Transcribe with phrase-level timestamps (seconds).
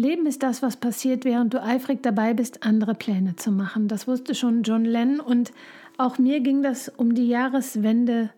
[0.00, 3.86] Leben ist das, was passiert, während du eifrig dabei bist, andere Pläne zu machen.
[3.86, 5.52] Das wusste schon John Lennon und
[5.98, 8.30] auch mir ging das um die Jahreswende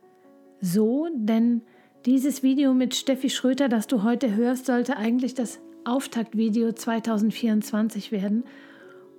[0.61, 1.63] so, denn
[2.05, 8.43] dieses Video mit Steffi Schröter, das du heute hörst, sollte eigentlich das Auftaktvideo 2024 werden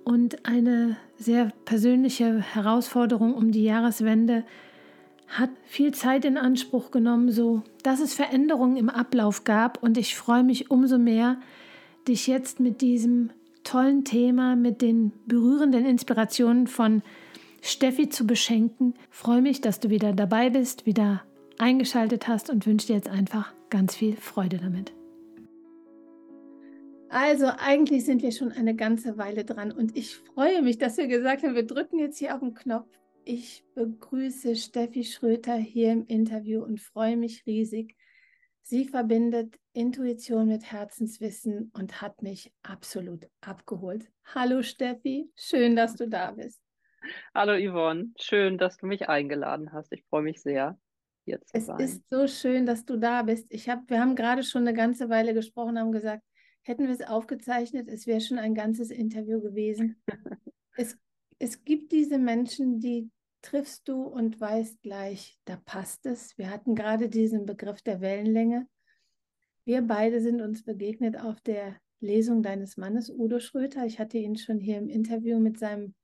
[0.04, 4.44] und eine sehr persönliche Herausforderung um die Jahreswende
[5.28, 10.14] hat viel Zeit in Anspruch genommen, so dass es Veränderungen im Ablauf gab und ich
[10.14, 11.38] freue mich umso mehr,
[12.08, 13.30] dich jetzt mit diesem
[13.62, 17.02] tollen Thema, mit den berührenden Inspirationen von
[17.62, 18.94] Steffi zu beschenken.
[19.10, 21.22] Ich freue mich, dass du wieder dabei bist, wieder
[21.58, 24.92] eingeschaltet hast und wünsche dir jetzt einfach ganz viel Freude damit.
[27.08, 31.06] Also eigentlich sind wir schon eine ganze Weile dran und ich freue mich, dass wir
[31.06, 32.88] gesagt haben, wir drücken jetzt hier auf den Knopf.
[33.24, 37.94] Ich begrüße Steffi Schröter hier im Interview und freue mich riesig.
[38.62, 44.08] Sie verbindet Intuition mit Herzenswissen und hat mich absolut abgeholt.
[44.24, 46.60] Hallo Steffi, schön, dass du da bist.
[47.34, 49.92] Hallo Yvonne, schön, dass du mich eingeladen hast.
[49.92, 50.78] Ich freue mich sehr
[51.24, 51.80] hier zu es sein.
[51.80, 53.46] Es ist so schön, dass du da bist.
[53.50, 56.22] Ich hab, wir haben gerade schon eine ganze Weile gesprochen, haben gesagt,
[56.62, 60.00] hätten wir es aufgezeichnet, es wäre schon ein ganzes Interview gewesen.
[60.76, 60.96] es,
[61.40, 63.10] es gibt diese Menschen, die
[63.42, 66.38] triffst du und weißt gleich, da passt es.
[66.38, 68.68] Wir hatten gerade diesen Begriff der Wellenlänge.
[69.66, 73.86] Wir beide sind uns begegnet auf der Lesung deines Mannes, Udo Schröter.
[73.86, 75.94] Ich hatte ihn schon hier im Interview mit seinem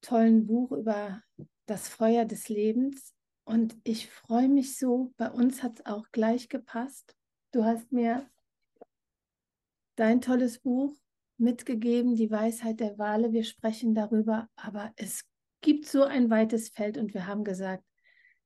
[0.00, 1.22] tollen Buch über
[1.66, 3.14] das Feuer des Lebens.
[3.44, 7.16] Und ich freue mich so, bei uns hat es auch gleich gepasst.
[7.50, 8.30] Du hast mir
[9.96, 10.94] dein tolles Buch
[11.36, 13.32] mitgegeben, Die Weisheit der Wale.
[13.32, 15.24] Wir sprechen darüber, aber es
[15.60, 17.82] gibt so ein weites Feld und wir haben gesagt,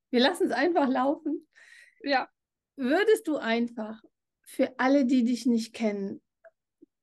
[0.09, 1.47] wir lassen es einfach laufen.
[2.01, 2.27] Ja.
[2.75, 4.01] Würdest du einfach
[4.45, 6.21] für alle, die dich nicht kennen,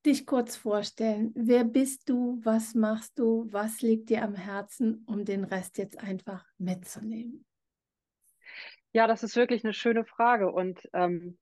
[0.06, 1.32] dich kurz vorstellen?
[1.34, 2.40] Wer bist du?
[2.42, 3.46] Was machst du?
[3.50, 7.44] Was liegt dir am Herzen, um den Rest jetzt einfach mitzunehmen?
[8.92, 11.38] Ja, das ist wirklich eine schöne Frage und ähm,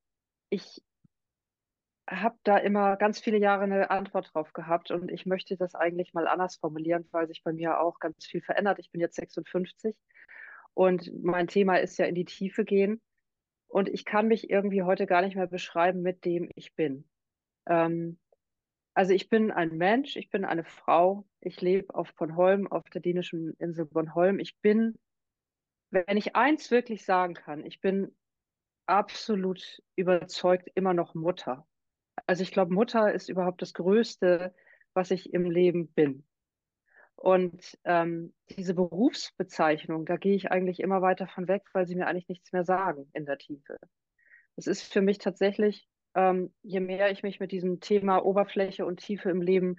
[0.50, 0.82] ich
[2.06, 6.14] habe da immer ganz viele Jahre eine Antwort drauf gehabt und ich möchte das eigentlich
[6.14, 8.78] mal anders formulieren, weil sich bei mir auch ganz viel verändert.
[8.78, 9.94] Ich bin jetzt 56
[10.74, 13.00] und mein Thema ist ja in die Tiefe gehen
[13.68, 17.08] und ich kann mich irgendwie heute gar nicht mehr beschreiben mit dem ich bin.
[17.66, 18.18] Ähm,
[18.94, 23.00] also ich bin ein Mensch, ich bin eine Frau, ich lebe auf Bornholm, auf der
[23.00, 24.40] dänischen Insel Bornholm.
[24.40, 24.98] Ich bin
[25.90, 28.14] wenn ich eins wirklich sagen kann, ich bin
[28.86, 31.66] absolut überzeugt immer noch Mutter.
[32.26, 34.54] Also ich glaube, Mutter ist überhaupt das Größte,
[34.92, 36.26] was ich im Leben bin.
[37.18, 42.06] Und ähm, diese Berufsbezeichnung, da gehe ich eigentlich immer weiter von weg, weil sie mir
[42.06, 43.76] eigentlich nichts mehr sagen in der Tiefe.
[44.54, 49.00] Es ist für mich tatsächlich, ähm, je mehr ich mich mit diesem Thema Oberfläche und
[49.00, 49.78] Tiefe im Leben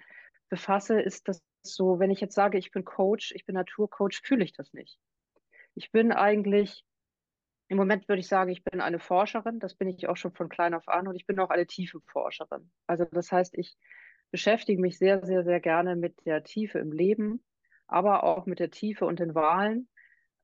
[0.50, 4.44] befasse, ist das so, wenn ich jetzt sage, ich bin Coach, ich bin Naturcoach, fühle
[4.44, 5.00] ich das nicht.
[5.76, 6.84] Ich bin eigentlich,
[7.70, 9.60] im Moment würde ich sagen, ich bin eine Forscherin.
[9.60, 12.02] Das bin ich auch schon von klein auf an und ich bin auch eine tiefe
[12.02, 12.70] Forscherin.
[12.86, 13.78] Also das heißt, ich
[14.32, 17.44] beschäftige mich sehr, sehr, sehr gerne mit der Tiefe im Leben,
[17.88, 19.88] aber auch mit der Tiefe und den Wahlen.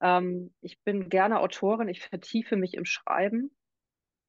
[0.02, 1.88] Ähm, ich bin gerne Autorin.
[1.88, 3.52] Ich vertiefe mich im Schreiben.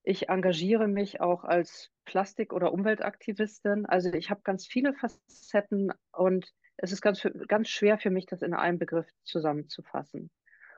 [0.03, 3.87] Ich engagiere mich auch als Plastik- oder Umweltaktivistin.
[3.87, 8.43] Also ich habe ganz viele Facetten und es ist ganz, ganz schwer für mich, das
[8.43, 10.31] in einem Begriff zusammenzufassen.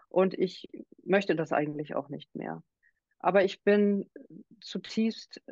[0.08, 0.68] Und ich
[1.04, 2.62] möchte das eigentlich auch nicht mehr.
[3.18, 4.10] Aber ich bin
[4.60, 5.42] zutiefst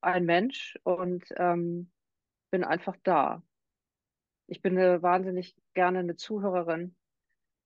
[0.00, 1.90] ein Mensch und ähm,
[2.50, 3.42] bin einfach da.
[4.46, 6.94] Ich bin eine, wahnsinnig gerne eine Zuhörerin.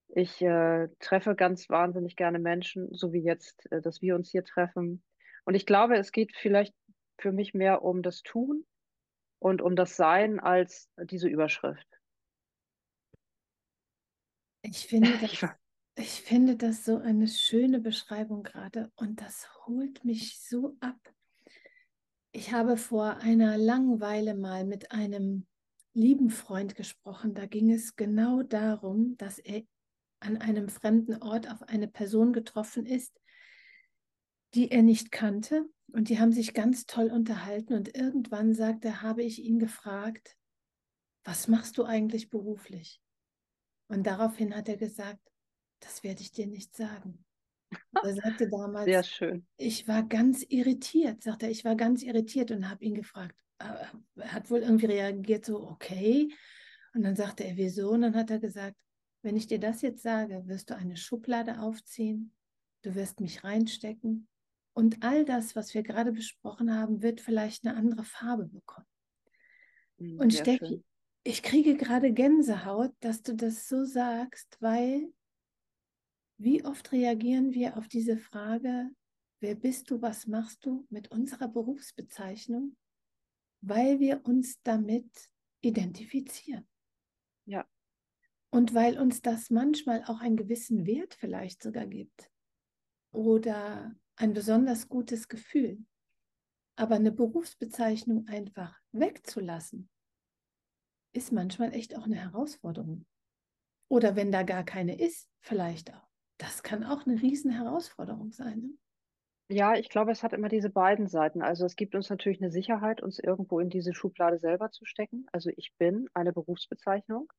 [0.09, 4.45] Ich äh, treffe ganz wahnsinnig gerne Menschen, so wie jetzt, äh, dass wir uns hier
[4.45, 5.05] treffen.
[5.45, 6.75] Und ich glaube, es geht vielleicht
[7.19, 8.67] für mich mehr um das Tun
[9.39, 11.87] und um das Sein als diese Überschrift.
[14.63, 15.47] Ich finde, das,
[15.97, 20.99] ich finde das so eine schöne Beschreibung gerade und das holt mich so ab.
[22.33, 25.47] Ich habe vor einer langen Weile mal mit einem
[25.95, 27.35] lieben Freund gesprochen.
[27.35, 29.63] Da ging es genau darum, dass er
[30.21, 33.21] an einem fremden Ort auf eine Person getroffen ist,
[34.55, 35.69] die er nicht kannte.
[35.93, 37.75] Und die haben sich ganz toll unterhalten.
[37.75, 40.37] Und irgendwann sagt er, habe ich ihn gefragt,
[41.25, 43.01] was machst du eigentlich beruflich?
[43.89, 45.21] Und daraufhin hat er gesagt,
[45.81, 47.25] das werde ich dir nicht sagen.
[48.03, 49.47] Er sagte damals, Sehr schön.
[49.57, 53.37] ich war ganz irritiert, sagt er, ich war ganz irritiert und habe ihn gefragt.
[53.59, 53.65] Äh,
[54.17, 56.33] er hat wohl irgendwie reagiert, so, okay.
[56.95, 57.91] Und dann sagte er, wieso?
[57.91, 58.77] Und dann hat er gesagt,
[59.23, 62.33] wenn ich dir das jetzt sage, wirst du eine Schublade aufziehen,
[62.83, 64.29] du wirst mich reinstecken
[64.73, 68.87] und all das, was wir gerade besprochen haben, wird vielleicht eine andere Farbe bekommen.
[69.99, 70.83] Mhm, Und Steffi,
[71.23, 75.13] ich kriege gerade Gänsehaut, dass du das so sagst, weil
[76.41, 78.91] wie oft reagieren wir auf diese Frage,
[79.41, 82.79] wer bist du, was machst du mit unserer Berufsbezeichnung,
[83.61, 85.11] weil wir uns damit
[85.61, 86.67] identifizieren.
[87.45, 87.69] Ja.
[88.49, 92.31] Und weil uns das manchmal auch einen gewissen Wert vielleicht sogar gibt
[93.13, 95.85] oder ein besonders gutes Gefühl.
[96.77, 99.91] Aber eine Berufsbezeichnung einfach wegzulassen,
[101.13, 103.05] ist manchmal echt auch eine Herausforderung.
[103.89, 106.10] Oder wenn da gar keine ist, vielleicht auch.
[106.41, 108.61] Das kann auch eine riesen Herausforderung sein.
[108.61, 108.71] Ne?
[109.55, 111.43] Ja, ich glaube, es hat immer diese beiden Seiten.
[111.43, 115.27] Also es gibt uns natürlich eine Sicherheit, uns irgendwo in diese Schublade selber zu stecken.
[115.33, 117.31] Also ich bin eine Berufsbezeichnung.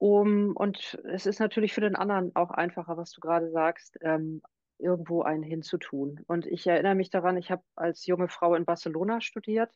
[0.00, 4.40] Um, und es ist natürlich für den anderen auch einfacher, was du gerade sagst, ähm,
[4.78, 6.20] irgendwo einen hinzutun.
[6.28, 9.72] Und ich erinnere mich daran, ich habe als junge Frau in Barcelona studiert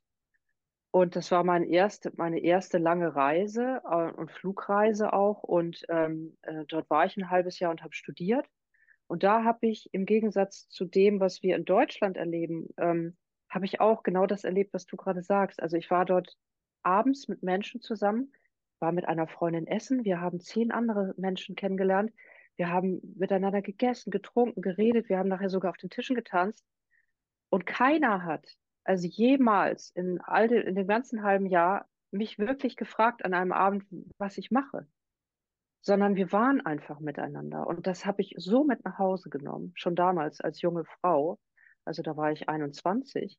[0.93, 5.43] und das war mein erste, meine erste lange Reise äh, und Flugreise auch.
[5.43, 8.47] Und ähm, äh, dort war ich ein halbes Jahr und habe studiert.
[9.07, 13.17] Und da habe ich im Gegensatz zu dem, was wir in Deutschland erleben, ähm,
[13.49, 15.63] habe ich auch genau das erlebt, was du gerade sagst.
[15.63, 16.37] Also ich war dort
[16.83, 18.31] abends mit Menschen zusammen,
[18.79, 20.05] war mit einer Freundin essen.
[20.05, 22.13] Wir haben zehn andere Menschen kennengelernt.
[22.57, 25.09] Wir haben miteinander gegessen, getrunken, geredet.
[25.09, 26.67] Wir haben nachher sogar auf den Tischen getanzt.
[27.49, 28.47] Und keiner hat,
[28.85, 33.53] also jemals in all den, in dem ganzen halben Jahr, mich wirklich gefragt an einem
[33.53, 33.85] Abend,
[34.19, 34.87] was ich mache
[35.83, 37.67] sondern wir waren einfach miteinander.
[37.67, 41.39] Und das habe ich so mit nach Hause genommen, schon damals als junge Frau.
[41.85, 43.37] Also da war ich 21.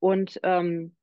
[0.00, 0.96] Und, ähm,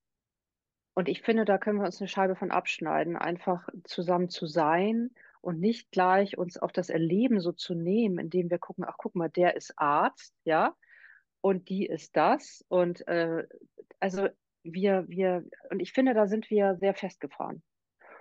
[0.94, 5.12] und ich finde, da können wir uns eine Scheibe von abschneiden, einfach zusammen zu sein
[5.40, 9.16] und nicht gleich uns auf das Erleben so zu nehmen, indem wir gucken, ach guck
[9.16, 10.76] mal, der ist Arzt, ja,
[11.42, 12.66] und die ist das.
[12.68, 13.48] Und äh,
[14.00, 14.28] also
[14.64, 17.62] wir, wir, und ich finde, da sind wir sehr festgefahren.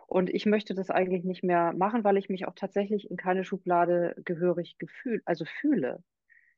[0.06, 3.44] Und ich möchte das eigentlich nicht mehr machen, weil ich mich auch tatsächlich in keine
[3.44, 6.02] Schublade gehörig gefühlt, also fühle.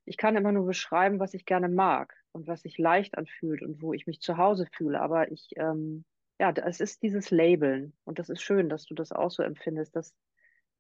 [0.04, 3.80] Ich kann immer nur beschreiben, was ich gerne mag und was sich leicht anfühlt und
[3.80, 5.00] wo ich mich zu Hause fühle.
[5.00, 6.04] Aber ich, ähm,
[6.38, 7.94] ja, es ist dieses Labeln.
[8.04, 9.96] Und das ist schön, dass du das auch so empfindest.
[9.96, 10.14] Dass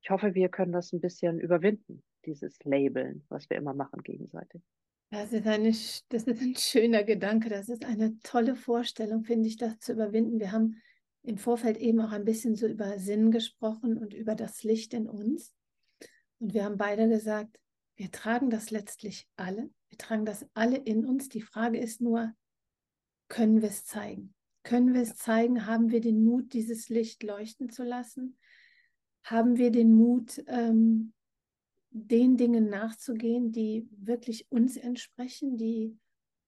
[0.02, 4.62] ich hoffe, wir können das ein bisschen überwinden, dieses Labeln, was wir immer machen gegenseitig.
[5.10, 7.48] Das ist, eine, das ist ein schöner Gedanke.
[7.48, 10.38] Das ist eine tolle Vorstellung, finde ich, das zu überwinden.
[10.38, 10.76] Wir haben
[11.22, 15.08] im Vorfeld eben auch ein bisschen so über Sinn gesprochen und über das Licht in
[15.08, 15.54] uns.
[16.38, 17.58] Und wir haben beide gesagt,
[17.96, 19.70] wir tragen das letztlich alle.
[19.88, 21.28] Wir tragen das alle in uns.
[21.28, 22.34] Die Frage ist nur,
[23.28, 24.34] können wir es zeigen?
[24.62, 25.66] Können wir es zeigen?
[25.66, 28.38] Haben wir den Mut, dieses Licht leuchten zu lassen?
[29.24, 31.12] Haben wir den Mut, ähm,
[31.90, 35.96] den Dingen nachzugehen, die wirklich uns entsprechen, die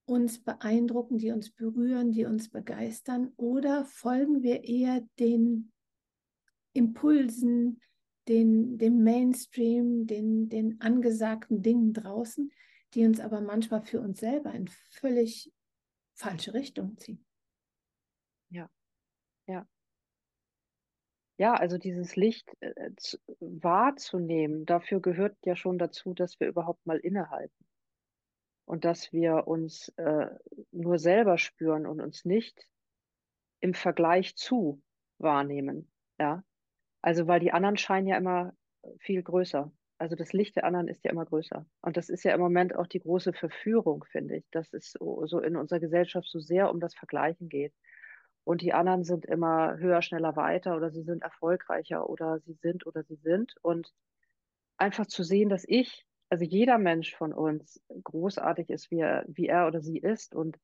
[0.04, 3.32] uns beeindrucken, die uns berühren, die uns begeistern?
[3.36, 5.72] Oder folgen wir eher den
[6.72, 7.80] Impulsen,
[8.28, 12.52] den, dem Mainstream, den, den angesagten Dingen draußen,
[12.94, 15.52] die uns aber manchmal für uns selber in völlig
[16.14, 17.24] falsche Richtung ziehen?
[18.50, 18.68] Ja,
[19.46, 19.66] ja.
[21.40, 26.84] Ja, also dieses Licht äh, zu, wahrzunehmen, dafür gehört ja schon dazu, dass wir überhaupt
[26.84, 27.64] mal innehalten
[28.66, 30.26] und dass wir uns äh,
[30.70, 32.68] nur selber spüren und uns nicht
[33.60, 34.82] im Vergleich zu
[35.16, 35.90] wahrnehmen.
[36.18, 36.44] Ja,
[37.00, 38.52] also weil die anderen scheinen ja immer
[38.98, 39.72] viel größer.
[39.96, 41.64] Also das Licht der anderen ist ja immer größer.
[41.80, 45.24] Und das ist ja im Moment auch die große Verführung, finde ich, dass es so,
[45.24, 47.72] so in unserer Gesellschaft so sehr um das Vergleichen geht.
[48.44, 52.86] Und die anderen sind immer höher, schneller, weiter oder sie sind erfolgreicher oder sie sind
[52.86, 53.54] oder sie sind.
[53.62, 53.92] Und
[54.76, 59.48] einfach zu sehen, dass ich also jeder Mensch von uns großartig ist, wie er, wie
[59.48, 60.34] er oder sie ist.
[60.34, 60.58] Und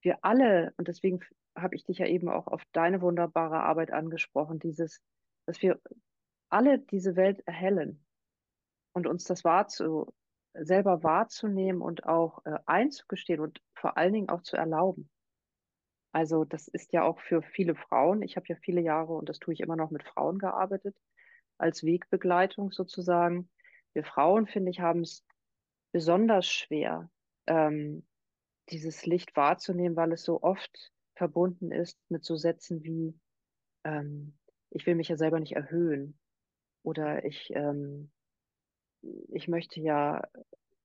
[0.00, 1.20] wir alle, und deswegen
[1.56, 5.00] habe ich dich ja eben auch auf deine wunderbare Arbeit angesprochen, dieses,
[5.46, 5.78] dass wir
[6.48, 8.02] alle diese Welt erhellen
[8.92, 10.06] und uns das wahrzu,
[10.54, 15.10] selber wahrzunehmen und auch äh, einzugestehen und vor allen Dingen auch zu erlauben.
[16.12, 19.38] Also das ist ja auch für viele Frauen, ich habe ja viele Jahre und das
[19.38, 20.96] tue ich immer noch mit Frauen gearbeitet,
[21.58, 23.48] als Wegbegleitung sozusagen,
[23.92, 25.24] wir Frauen, finde ich, haben es
[25.92, 27.10] besonders schwer,
[27.46, 28.06] ähm,
[28.70, 33.18] dieses Licht wahrzunehmen, weil es so oft verbunden ist mit so Sätzen wie,
[33.84, 34.38] ähm,
[34.70, 36.18] ich will mich ja selber nicht erhöhen
[36.82, 38.10] oder ich, ähm,
[39.02, 40.22] ich möchte ja,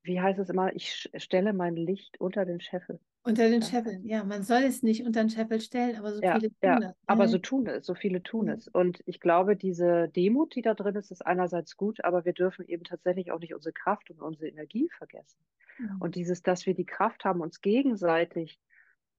[0.06, 3.00] wie heißt es immer, ich stelle mein Licht unter den Scheffel.
[3.24, 3.68] Unter den ja.
[3.68, 4.24] Scheffeln, ja.
[4.24, 6.96] Man soll es nicht unter den Scheffel stellen, aber so ja, viele tun ja, das.
[7.08, 8.68] Aber so tun es, so viele tun es.
[8.68, 12.68] Und ich glaube, diese Demut, die da drin ist, ist einerseits gut, aber wir dürfen
[12.68, 15.40] eben tatsächlich auch nicht unsere Kraft und unsere Energie vergessen.
[15.80, 15.98] Mhm.
[16.00, 18.60] Und dieses, dass wir die Kraft haben, uns gegenseitig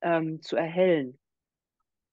[0.02, 1.18] ähm, zu erhellen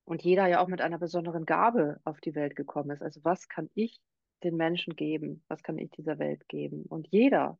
[0.05, 3.01] Und jeder ja auch mit einer besonderen Gabe auf die Welt gekommen ist.
[3.01, 4.01] Also was kann ich
[4.43, 5.43] den Menschen geben?
[5.47, 6.83] Was kann ich dieser Welt geben?
[6.83, 7.57] Und jeder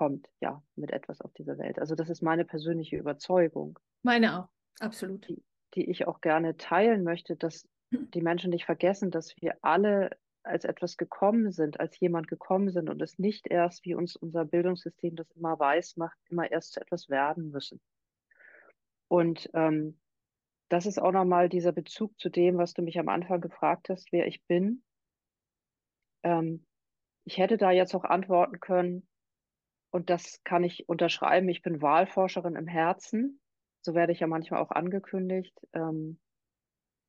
[0.00, 1.78] kommt ja mit etwas auf diese Welt.
[1.78, 3.78] Also das ist meine persönliche Überzeugung.
[4.02, 5.28] Meine auch, absolut.
[5.28, 5.42] Die,
[5.74, 10.64] die ich auch gerne teilen möchte, dass die Menschen nicht vergessen, dass wir alle als
[10.64, 15.16] etwas gekommen sind, als jemand gekommen sind und es nicht erst, wie uns unser Bildungssystem
[15.16, 17.78] das immer weiß macht, immer erst zu etwas werden müssen.
[19.06, 20.00] Und ähm,
[20.70, 24.12] das ist auch nochmal dieser Bezug zu dem, was du mich am Anfang gefragt hast,
[24.12, 24.82] wer ich bin.
[26.22, 26.64] Ähm,
[27.26, 29.06] ich hätte da jetzt auch antworten können,
[29.90, 33.40] und das kann ich unterschreiben, ich bin Wahlforscherin im Herzen.
[33.82, 35.58] So werde ich ja manchmal auch angekündigt.
[35.72, 36.18] Ähm,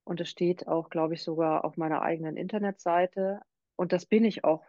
[0.04, 3.42] und es steht auch, glaube ich, sogar auf meiner eigenen Internetseite.
[3.76, 4.64] Und das bin ich auch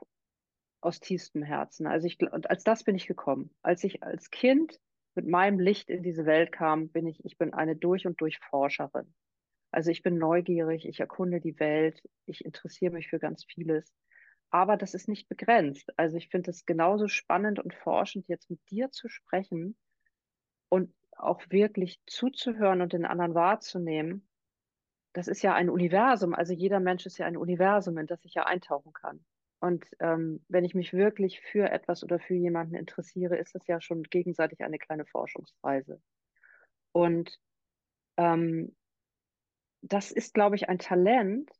[0.82, 1.86] aus tiefstem Herzen.
[1.86, 3.50] Also ich, und als das bin ich gekommen.
[3.62, 4.78] Als ich als Kind
[5.14, 8.38] mit meinem Licht in diese Welt kam, bin ich, ich bin eine durch und durch
[8.38, 9.14] Forscherin.
[9.70, 13.90] Also ich bin neugierig, ich erkunde die Welt, ich interessiere mich für ganz vieles.
[14.52, 15.92] Aber das ist nicht begrenzt.
[15.98, 19.76] Also ich finde es genauso spannend und forschend, jetzt mit dir zu sprechen
[20.68, 24.28] und auch wirklich zuzuhören und den anderen wahrzunehmen
[25.12, 28.34] das ist ja ein Universum, also jeder Mensch ist ja ein Universum, in das ich
[28.34, 29.24] ja eintauchen kann.
[29.60, 33.80] Und ähm, wenn ich mich wirklich für etwas oder für jemanden interessiere, ist das ja
[33.80, 36.00] schon gegenseitig eine kleine Forschungsreise.
[36.92, 37.38] Und
[38.16, 38.74] ähm,
[39.82, 41.50] das ist, glaube ich, ein Talent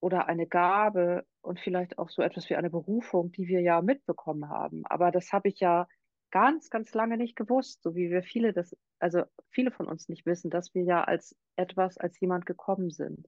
[0.00, 4.48] oder eine Gabe und vielleicht auch so etwas wie eine Berufung, die wir ja mitbekommen
[4.48, 4.84] haben.
[4.86, 5.88] Aber das habe ich ja
[6.30, 10.26] ganz, ganz lange nicht gewusst, so wie wir viele das, also viele von uns nicht
[10.26, 13.26] wissen, dass wir ja als etwas, als jemand gekommen sind.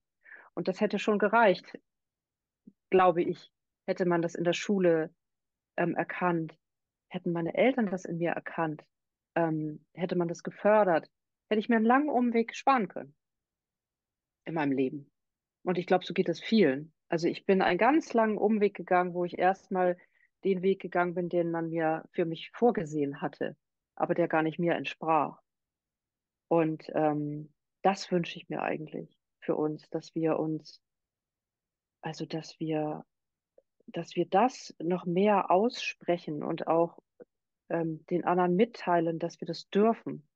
[0.54, 1.78] Und das hätte schon gereicht,
[2.90, 3.52] glaube ich,
[3.86, 5.14] hätte man das in der Schule
[5.76, 6.56] ähm, erkannt,
[7.08, 8.84] hätten meine Eltern das in mir erkannt,
[9.34, 11.08] ähm, hätte man das gefördert,
[11.48, 13.14] hätte ich mir einen langen Umweg sparen können
[14.44, 15.10] in meinem Leben.
[15.62, 16.92] Und ich glaube, so geht es vielen.
[17.08, 19.96] Also ich bin einen ganz langen Umweg gegangen, wo ich erstmal
[20.44, 23.56] den Weg gegangen bin, den man mir für mich vorgesehen hatte,
[23.94, 25.40] aber der gar nicht mir entsprach.
[26.48, 27.52] Und ähm,
[27.82, 30.80] das wünsche ich mir eigentlich für uns, dass wir uns,
[32.00, 33.04] also dass wir,
[33.86, 36.98] dass wir das noch mehr aussprechen und auch
[37.68, 40.28] ähm, den anderen mitteilen, dass wir das dürfen.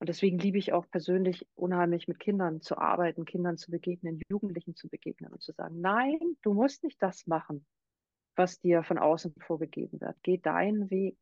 [0.00, 4.76] Und deswegen liebe ich auch persönlich unheimlich mit Kindern zu arbeiten, Kindern zu begegnen, Jugendlichen
[4.76, 7.66] zu begegnen und zu sagen, nein, du musst nicht das machen,
[8.36, 10.16] was dir von außen vorgegeben wird.
[10.22, 11.18] Geh deinen Weg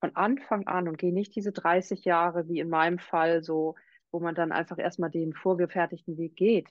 [0.00, 3.74] von Anfang an und geh nicht diese 30 Jahre wie in meinem Fall so,
[4.10, 6.70] wo man dann einfach erstmal den vorgefertigten Weg geht,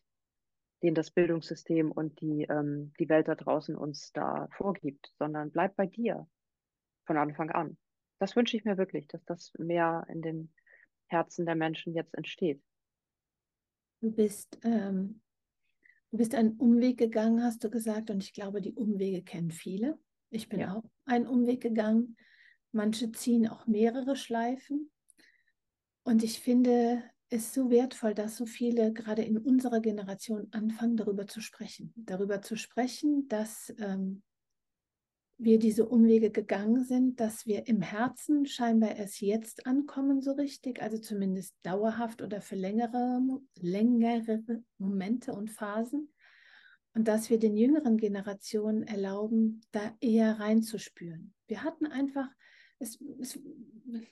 [0.81, 5.75] den das Bildungssystem und die, ähm, die Welt da draußen uns da vorgibt, sondern bleib
[5.75, 6.27] bei dir
[7.05, 7.77] von Anfang an.
[8.19, 10.53] Das wünsche ich mir wirklich, dass das mehr in den
[11.11, 12.61] Herzen der Menschen jetzt entsteht.
[14.01, 15.21] Du bist ähm,
[16.11, 19.97] Du bist einen Umweg gegangen, hast du gesagt, und ich glaube, die Umwege kennen viele.
[20.29, 20.75] Ich bin ja.
[20.75, 22.17] auch einen Umweg gegangen.
[22.73, 24.91] Manche ziehen auch mehrere Schleifen.
[26.03, 31.27] Und ich finde es so wertvoll, dass so viele gerade in unserer Generation anfangen, darüber
[31.27, 31.93] zu sprechen.
[31.95, 34.21] Darüber zu sprechen, dass ähm,
[35.43, 40.83] wir diese Umwege gegangen sind, dass wir im Herzen scheinbar erst jetzt ankommen, so richtig,
[40.83, 43.19] also zumindest dauerhaft oder für längere,
[43.55, 44.43] längere
[44.77, 46.13] Momente und Phasen.
[46.93, 51.33] Und dass wir den jüngeren Generationen erlauben, da eher reinzuspüren.
[51.47, 52.27] Wir hatten einfach,
[52.77, 53.39] es, es,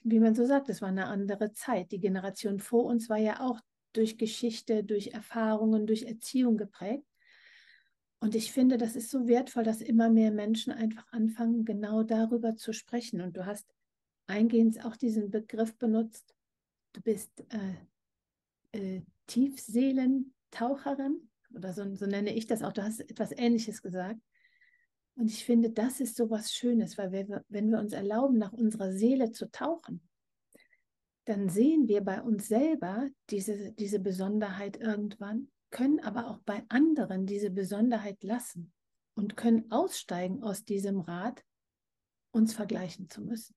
[0.04, 1.92] wie man so sagt, es war eine andere Zeit.
[1.92, 3.60] Die Generation vor uns war ja auch
[3.94, 7.06] durch Geschichte, durch Erfahrungen, durch Erziehung geprägt.
[8.22, 12.56] Und ich finde, das ist so wertvoll, dass immer mehr Menschen einfach anfangen, genau darüber
[12.56, 13.22] zu sprechen.
[13.22, 13.66] Und du hast
[14.28, 16.36] eingehend auch diesen Begriff benutzt,
[16.94, 22.74] du bist äh, äh, Tiefseelentaucherin oder so, so nenne ich das auch.
[22.74, 24.20] Du hast etwas Ähnliches gesagt.
[25.16, 28.54] Und ich finde, das ist so was Schönes, weil wir, wenn wir uns erlauben, nach
[28.54, 30.02] unserer Seele zu tauchen,
[31.26, 37.26] dann sehen wir bei uns selber diese, diese Besonderheit irgendwann können aber auch bei anderen
[37.26, 38.72] diese Besonderheit lassen
[39.16, 41.44] und können aussteigen aus diesem Rad,
[42.32, 43.56] uns vergleichen zu müssen.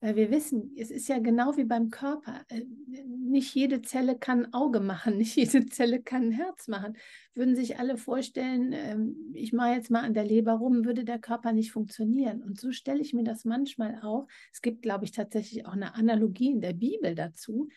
[0.00, 2.44] Weil wir wissen, es ist ja genau wie beim Körper.
[2.48, 2.64] Äh,
[3.06, 6.96] nicht jede Zelle kann ein Auge machen, nicht jede Zelle kann ein Herz machen.
[7.34, 11.18] Würden sich alle vorstellen, ähm, ich mache jetzt mal an der Leber rum, würde der
[11.18, 12.44] Körper nicht funktionieren.
[12.44, 14.28] Und so stelle ich mir das manchmal auch.
[14.52, 17.68] Es gibt, glaube ich, tatsächlich auch eine Analogie in der Bibel dazu,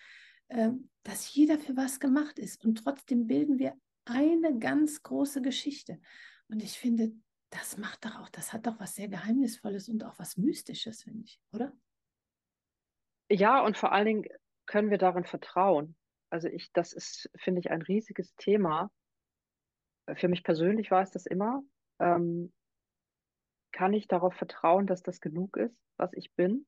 [1.04, 2.64] dass jeder für was gemacht ist.
[2.66, 6.00] Und trotzdem bilden wir eine ganz große Geschichte.
[6.48, 7.14] Und ich finde,
[7.50, 11.24] das macht doch auch, das hat doch was sehr Geheimnisvolles und auch was Mystisches, finde
[11.26, 11.74] ich, oder?
[13.30, 14.26] Ja, und vor allen Dingen
[14.66, 15.96] können wir darin vertrauen.
[16.30, 18.92] Also ich, das ist, finde ich, ein riesiges Thema.
[20.16, 21.62] Für mich persönlich war es das immer.
[22.00, 22.54] Ähm,
[23.72, 26.66] kann ich darauf vertrauen, dass das genug ist, was ich bin?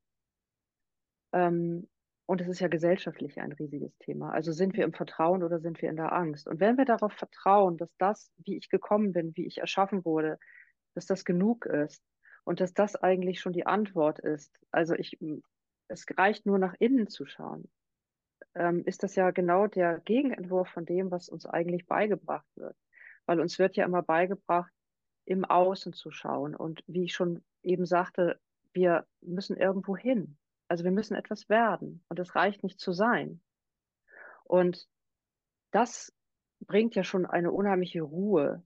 [1.34, 1.90] Ähm,
[2.26, 4.32] und es ist ja gesellschaftlich ein riesiges Thema.
[4.32, 6.48] Also sind wir im Vertrauen oder sind wir in der Angst?
[6.48, 10.40] Und wenn wir darauf vertrauen, dass das, wie ich gekommen bin, wie ich erschaffen wurde,
[10.96, 12.02] dass das genug ist
[12.46, 15.18] und dass das eigentlich schon die Antwort ist, also ich,
[15.90, 17.70] es reicht nur nach innen zu schauen,
[18.56, 22.76] ähm, ist das ja genau der Gegenentwurf von dem, was uns eigentlich beigebracht wird.
[23.26, 24.72] Weil uns wird ja immer beigebracht,
[25.26, 26.56] im Außen zu schauen.
[26.56, 28.40] Und wie ich schon eben sagte,
[28.74, 30.38] wir müssen irgendwo hin.
[30.74, 33.40] Also wir müssen etwas werden und es reicht nicht zu sein.
[34.44, 34.90] Und
[35.70, 36.12] das
[36.62, 38.64] bringt ja schon eine unheimliche Ruhe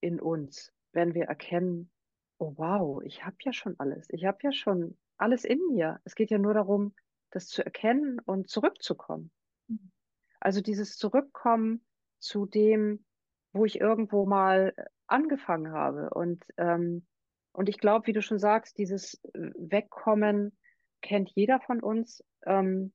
[0.00, 1.90] in uns, wenn wir erkennen,
[2.36, 4.06] oh wow, ich habe ja schon alles.
[4.10, 5.98] Ich habe ja schon alles in mir.
[6.04, 6.94] Es geht ja nur darum,
[7.30, 9.30] das zu erkennen und zurückzukommen.
[10.40, 11.82] Also dieses Zurückkommen
[12.18, 13.02] zu dem,
[13.54, 14.74] wo ich irgendwo mal
[15.06, 16.10] angefangen habe.
[16.10, 17.06] Und, ähm,
[17.52, 20.54] und ich glaube, wie du schon sagst, dieses Wegkommen
[21.00, 22.24] kennt jeder von uns.
[22.44, 22.92] Ähm,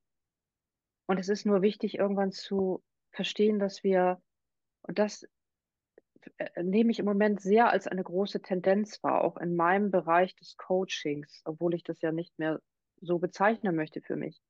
[1.06, 4.20] und es ist nur wichtig, irgendwann zu verstehen, dass wir,
[4.82, 5.26] und das
[6.38, 10.34] äh, nehme ich im Moment sehr als eine große Tendenz wahr, auch in meinem Bereich
[10.36, 12.60] des Coachings, obwohl ich das ja nicht mehr
[13.00, 14.42] so bezeichnen möchte für mich.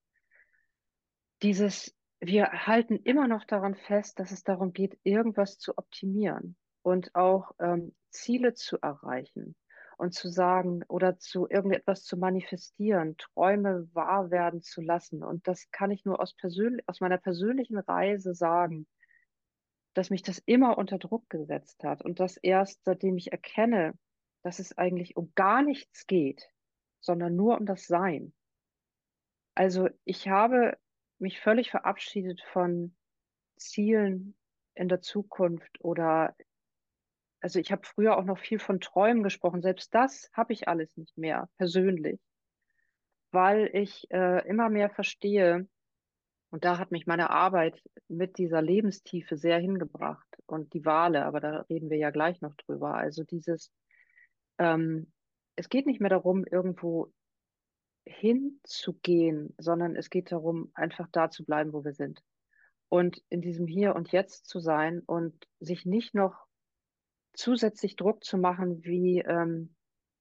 [1.43, 7.15] Dieses, wir halten immer noch daran fest, dass es darum geht, irgendwas zu optimieren und
[7.15, 9.55] auch ähm, Ziele zu erreichen
[9.97, 15.23] und zu sagen oder zu irgendetwas zu manifestieren, Träume wahr werden zu lassen.
[15.23, 18.87] Und das kann ich nur aus, persönlich, aus meiner persönlichen Reise sagen,
[19.95, 23.95] dass mich das immer unter Druck gesetzt hat und das erst seitdem ich erkenne,
[24.43, 26.51] dass es eigentlich um gar nichts geht,
[27.01, 28.35] sondern nur um das Sein.
[29.55, 30.77] Also ich habe
[31.19, 32.95] mich völlig verabschiedet von
[33.57, 34.37] Zielen
[34.75, 36.37] in der Zukunft oder
[37.41, 39.63] also ich habe früher auch noch viel von Träumen gesprochen.
[39.63, 42.21] Selbst das habe ich alles nicht mehr persönlich,
[43.31, 45.69] weil ich äh, immer mehr verstehe,
[46.51, 51.41] und da hat mich meine Arbeit mit dieser Lebenstiefe sehr hingebracht und die Wale, aber
[51.41, 52.95] da reden wir ja gleich noch drüber.
[52.95, 53.71] Also dieses,
[54.59, 55.13] ähm,
[55.57, 57.13] es geht nicht mehr darum, irgendwo
[58.07, 62.23] hinzugehen, sondern es geht darum, einfach da zu bleiben, wo wir sind.
[62.89, 66.46] Und in diesem Hier und Jetzt zu sein und sich nicht noch
[67.37, 69.75] zusätzlich Druck zu machen, wie ähm,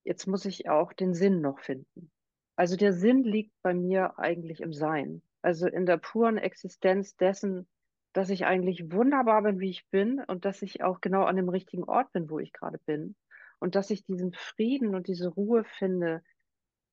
[0.03, 2.11] jetzt muss ich auch den Sinn noch finden.
[2.55, 7.67] Also der Sinn liegt bei mir eigentlich im Sein, also in der puren Existenz dessen,
[8.13, 11.49] dass ich eigentlich wunderbar bin, wie ich bin und dass ich auch genau an dem
[11.49, 13.15] richtigen Ort bin, wo ich gerade bin
[13.59, 16.23] und dass ich diesen Frieden und diese Ruhe finde,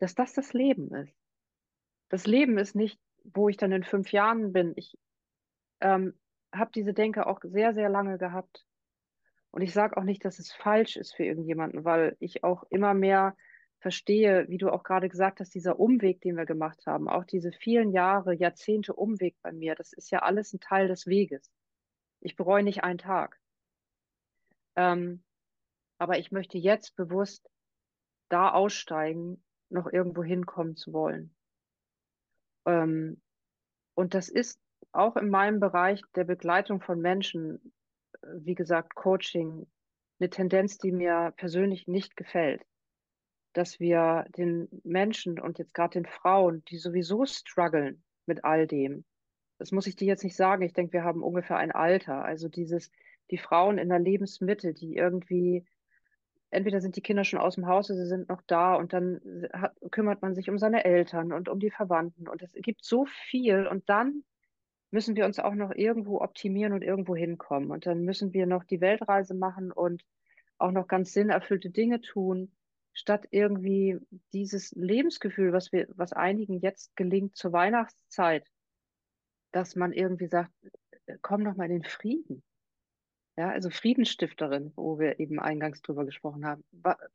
[0.00, 1.14] dass das das Leben ist.
[2.08, 4.72] Das Leben ist nicht, wo ich dann in fünf Jahren bin.
[4.74, 4.98] Ich
[5.80, 6.14] ähm,
[6.52, 8.66] habe diese Denke auch sehr, sehr lange gehabt
[9.52, 12.94] und ich sage auch nicht, dass es falsch ist für irgendjemanden, weil ich auch immer
[12.94, 13.36] mehr
[13.80, 17.52] verstehe, wie du auch gerade gesagt hast, dieser Umweg, den wir gemacht haben, auch diese
[17.52, 21.52] vielen Jahre, Jahrzehnte Umweg bei mir, das ist ja alles ein Teil des Weges.
[22.20, 23.38] Ich bereue nicht einen Tag.
[24.76, 25.22] Ähm,
[25.98, 27.50] aber ich möchte jetzt bewusst
[28.30, 31.34] da aussteigen, noch irgendwo hinkommen zu wollen.
[32.64, 33.20] Ähm,
[33.94, 34.60] und das ist
[34.92, 37.72] auch in meinem Bereich der Begleitung von Menschen
[38.34, 39.66] wie gesagt, Coaching
[40.20, 42.62] eine Tendenz, die mir persönlich nicht gefällt.
[43.52, 49.04] Dass wir den Menschen und jetzt gerade den Frauen, die sowieso strugglen mit all dem,
[49.58, 52.24] das muss ich dir jetzt nicht sagen, ich denke, wir haben ungefähr ein Alter.
[52.24, 52.90] Also dieses,
[53.30, 55.64] die Frauen in der Lebensmitte, die irgendwie,
[56.50, 59.20] entweder sind die Kinder schon aus dem Haus, sie sind noch da und dann
[59.52, 63.06] hat, kümmert man sich um seine Eltern und um die Verwandten und es gibt so
[63.06, 64.24] viel und dann
[64.92, 67.70] müssen wir uns auch noch irgendwo optimieren und irgendwo hinkommen.
[67.70, 70.04] Und dann müssen wir noch die Weltreise machen und
[70.58, 72.52] auch noch ganz sinnerfüllte Dinge tun,
[72.92, 73.98] statt irgendwie
[74.34, 78.46] dieses Lebensgefühl, was wir, was einigen jetzt gelingt zur Weihnachtszeit,
[79.50, 80.52] dass man irgendwie sagt,
[81.22, 82.42] komm noch mal in den Frieden.
[83.36, 86.64] Ja, also Friedensstifterin, wo wir eben eingangs drüber gesprochen haben.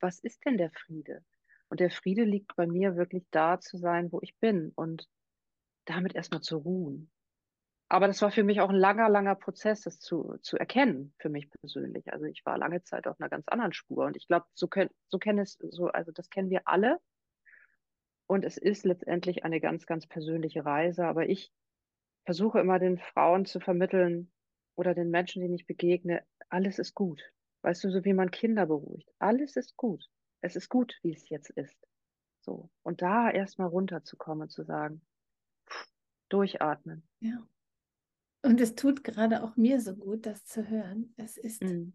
[0.00, 1.24] Was ist denn der Friede?
[1.68, 5.08] Und der Friede liegt bei mir wirklich da zu sein, wo ich bin und
[5.84, 7.08] damit erstmal zu ruhen
[7.90, 11.30] aber das war für mich auch ein langer, langer Prozess, das zu, zu erkennen, für
[11.30, 12.12] mich persönlich.
[12.12, 14.04] Also ich war lange Zeit auf einer ganz anderen Spur.
[14.04, 17.00] Und ich glaube, so, können, so kennen es, so, also das kennen wir alle.
[18.26, 21.06] Und es ist letztendlich eine ganz, ganz persönliche Reise.
[21.06, 21.50] Aber ich
[22.26, 24.30] versuche immer den Frauen zu vermitteln
[24.76, 27.22] oder den Menschen, denen ich begegne, alles ist gut.
[27.62, 29.10] Weißt du, so wie man Kinder beruhigt.
[29.18, 30.04] Alles ist gut.
[30.42, 31.78] Es ist gut, wie es jetzt ist.
[32.42, 32.68] So.
[32.82, 35.00] Und da erstmal runterzukommen und zu sagen,
[35.66, 35.88] pff,
[36.28, 37.08] durchatmen.
[37.20, 37.48] Ja
[38.42, 41.12] Und es tut gerade auch mir so gut, das zu hören.
[41.16, 41.94] Es ist mhm.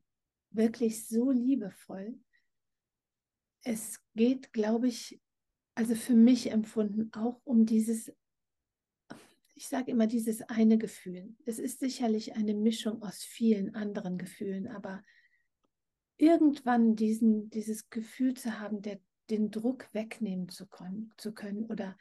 [0.51, 2.19] wirklich so liebevoll.
[3.63, 5.21] Es geht, glaube ich,
[5.75, 8.11] also für mich empfunden auch um dieses,
[9.55, 11.35] ich sage immer dieses eine Gefühl.
[11.45, 15.03] Es ist sicherlich eine Mischung aus vielen anderen Gefühlen, aber
[16.17, 21.97] irgendwann diesen, dieses Gefühl zu haben, der, den Druck wegnehmen zu können, zu können oder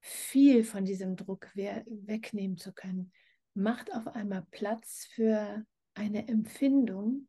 [0.00, 3.12] viel von diesem Druck wegnehmen zu können,
[3.54, 5.64] macht auf einmal Platz für
[5.94, 7.28] eine Empfindung,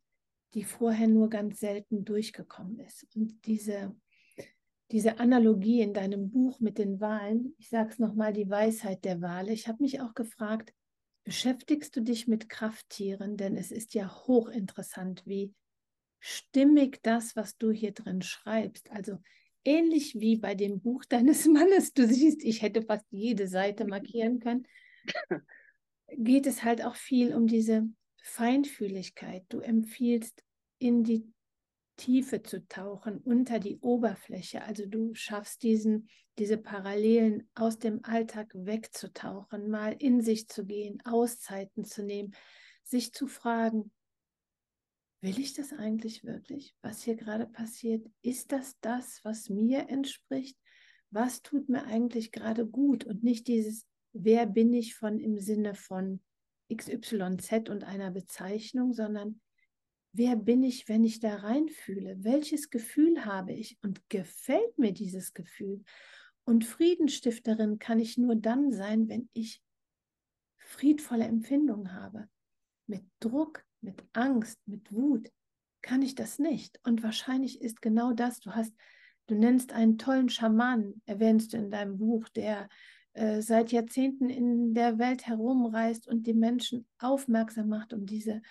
[0.54, 3.06] die vorher nur ganz selten durchgekommen ist.
[3.14, 3.94] Und diese,
[4.90, 9.20] diese Analogie in deinem Buch mit den Wahlen, ich sage es nochmal, die Weisheit der
[9.20, 10.72] Wale, ich habe mich auch gefragt,
[11.24, 13.36] beschäftigst du dich mit Krafttieren?
[13.36, 15.52] Denn es ist ja hochinteressant, wie
[16.20, 18.90] stimmig das, was du hier drin schreibst.
[18.90, 19.18] Also
[19.64, 24.40] ähnlich wie bei dem Buch deines Mannes, du siehst, ich hätte fast jede Seite markieren
[24.40, 24.66] können,
[26.08, 27.88] geht es halt auch viel um diese
[28.22, 29.44] Feinfühligkeit.
[29.48, 30.42] Du empfiehlst,
[30.78, 31.32] in die
[31.96, 34.62] Tiefe zu tauchen, unter die Oberfläche.
[34.62, 41.00] Also du schaffst diesen, diese Parallelen aus dem Alltag wegzutauchen, mal in sich zu gehen,
[41.04, 42.34] Auszeiten zu nehmen,
[42.82, 43.90] sich zu fragen,
[45.22, 48.06] will ich das eigentlich wirklich, was hier gerade passiert?
[48.22, 50.58] Ist das das, was mir entspricht?
[51.10, 53.86] Was tut mir eigentlich gerade gut und nicht dieses,
[54.24, 56.20] wer bin ich von im Sinne von
[56.74, 59.40] XYZ und einer Bezeichnung, sondern
[60.12, 62.16] wer bin ich, wenn ich da reinfühle?
[62.24, 65.84] Welches Gefühl habe ich und gefällt mir dieses Gefühl?
[66.44, 69.62] Und Friedensstifterin kann ich nur dann sein, wenn ich
[70.58, 72.28] friedvolle Empfindungen habe.
[72.86, 75.30] Mit Druck mit Angst, mit Wut,
[75.80, 76.78] kann ich das nicht.
[76.84, 78.74] Und wahrscheinlich ist genau das, du hast,
[79.28, 82.68] du nennst einen tollen Schamanen, erwähnst du in deinem Buch, der
[83.16, 88.42] äh, seit Jahrzehnten in der Welt herumreist und die Menschen aufmerksam macht um diese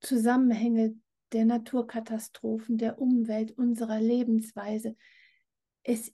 [0.00, 0.94] Zusammenhänge
[1.32, 4.96] der Naturkatastrophen, der Umwelt, unserer Lebensweise.
[5.82, 6.12] Es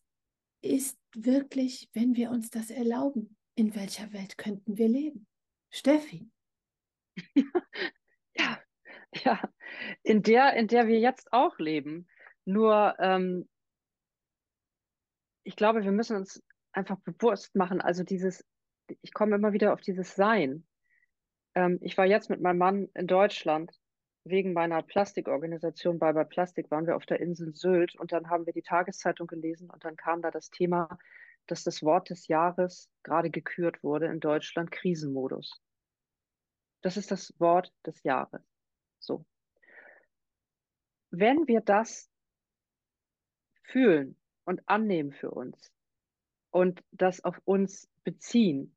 [0.62, 5.26] ist wirklich, wenn wir uns das erlauben, in welcher Welt könnten wir leben?
[5.70, 6.28] Steffi.
[8.38, 8.60] Ja,
[9.24, 9.40] ja,
[10.02, 12.06] in der, in der wir jetzt auch leben.
[12.44, 13.48] Nur, ähm,
[15.42, 16.42] ich glaube, wir müssen uns
[16.76, 18.44] einfach bewusst machen, also dieses,
[19.00, 20.66] ich komme immer wieder auf dieses Sein.
[21.54, 23.72] Ähm, ich war jetzt mit meinem Mann in Deutschland
[24.24, 28.44] wegen meiner Plastikorganisation, bei bei Plastik waren wir auf der Insel Sylt und dann haben
[28.44, 30.98] wir die Tageszeitung gelesen und dann kam da das Thema,
[31.46, 35.62] dass das Wort des Jahres gerade gekürt wurde in Deutschland, Krisenmodus.
[36.82, 38.42] Das ist das Wort des Jahres.
[38.98, 39.24] So.
[41.10, 42.10] Wenn wir das
[43.62, 45.72] fühlen und annehmen für uns
[46.56, 48.74] und das auf uns beziehen,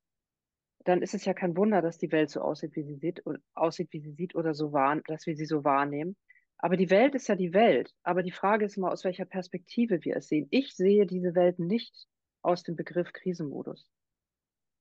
[0.83, 3.87] dann ist es ja kein Wunder, dass die Welt so aussieht, wie sie sieht, aussieht,
[3.93, 6.17] wie sie sieht oder so wahr, dass wir sie so wahrnehmen.
[6.57, 7.93] Aber die Welt ist ja die Welt.
[8.03, 10.47] Aber die Frage ist immer, aus welcher Perspektive wir es sehen.
[10.51, 12.05] Ich sehe diese Welt nicht
[12.41, 13.89] aus dem Begriff Krisenmodus.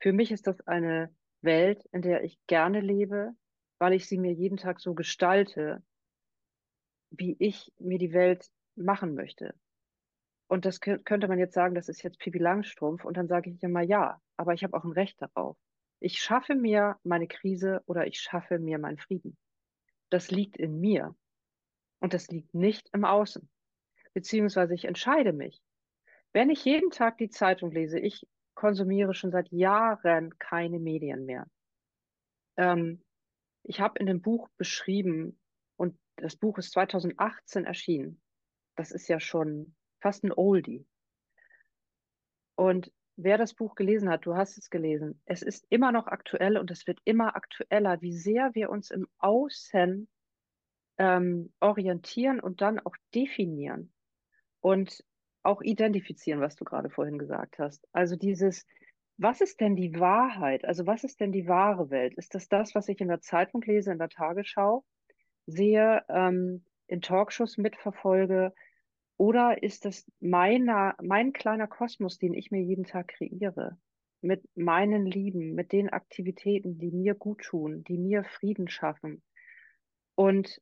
[0.00, 3.30] Für mich ist das eine Welt, in der ich gerne lebe,
[3.78, 5.84] weil ich sie mir jeden Tag so gestalte,
[7.10, 9.54] wie ich mir die Welt machen möchte.
[10.48, 13.04] Und das könnte man jetzt sagen, das ist jetzt Pipi Langstrumpf.
[13.04, 15.56] Und dann sage ich immer ja, aber ich habe auch ein Recht darauf.
[16.00, 19.36] Ich schaffe mir meine Krise oder ich schaffe mir meinen Frieden.
[20.10, 21.14] Das liegt in mir.
[22.00, 23.48] Und das liegt nicht im Außen.
[24.14, 25.60] Beziehungsweise ich entscheide mich.
[26.32, 31.46] Wenn ich jeden Tag die Zeitung lese, ich konsumiere schon seit Jahren keine Medien mehr.
[32.56, 33.02] Ähm,
[33.64, 35.38] ich habe in dem Buch beschrieben,
[35.76, 38.20] und das Buch ist 2018 erschienen.
[38.76, 40.86] Das ist ja schon fast ein Oldie.
[42.54, 46.58] Und wer das Buch gelesen hat, du hast es gelesen, es ist immer noch aktuell
[46.58, 50.08] und es wird immer aktueller, wie sehr wir uns im Außen
[50.98, 53.92] ähm, orientieren und dann auch definieren.
[54.60, 55.04] Und
[55.42, 57.86] auch identifizieren, was du gerade vorhin gesagt hast.
[57.92, 58.66] Also dieses,
[59.16, 60.64] was ist denn die Wahrheit?
[60.64, 62.14] Also was ist denn die wahre Welt?
[62.14, 64.84] Ist das das, was ich in der Zeitung lese, in der Tagesschau,
[65.46, 68.52] sehe, ähm, in Talkshows mitverfolge?
[69.18, 73.76] Oder ist das meiner, mein kleiner Kosmos, den ich mir jeden Tag kreiere?
[74.20, 79.22] Mit meinen Lieben, mit den Aktivitäten, die mir gut tun, die mir Frieden schaffen.
[80.14, 80.60] Und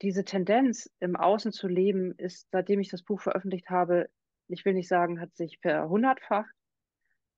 [0.00, 4.08] diese Tendenz, im Außen zu leben, ist, seitdem ich das Buch veröffentlicht habe,
[4.48, 6.54] ich will nicht sagen, hat sich verhundertfacht,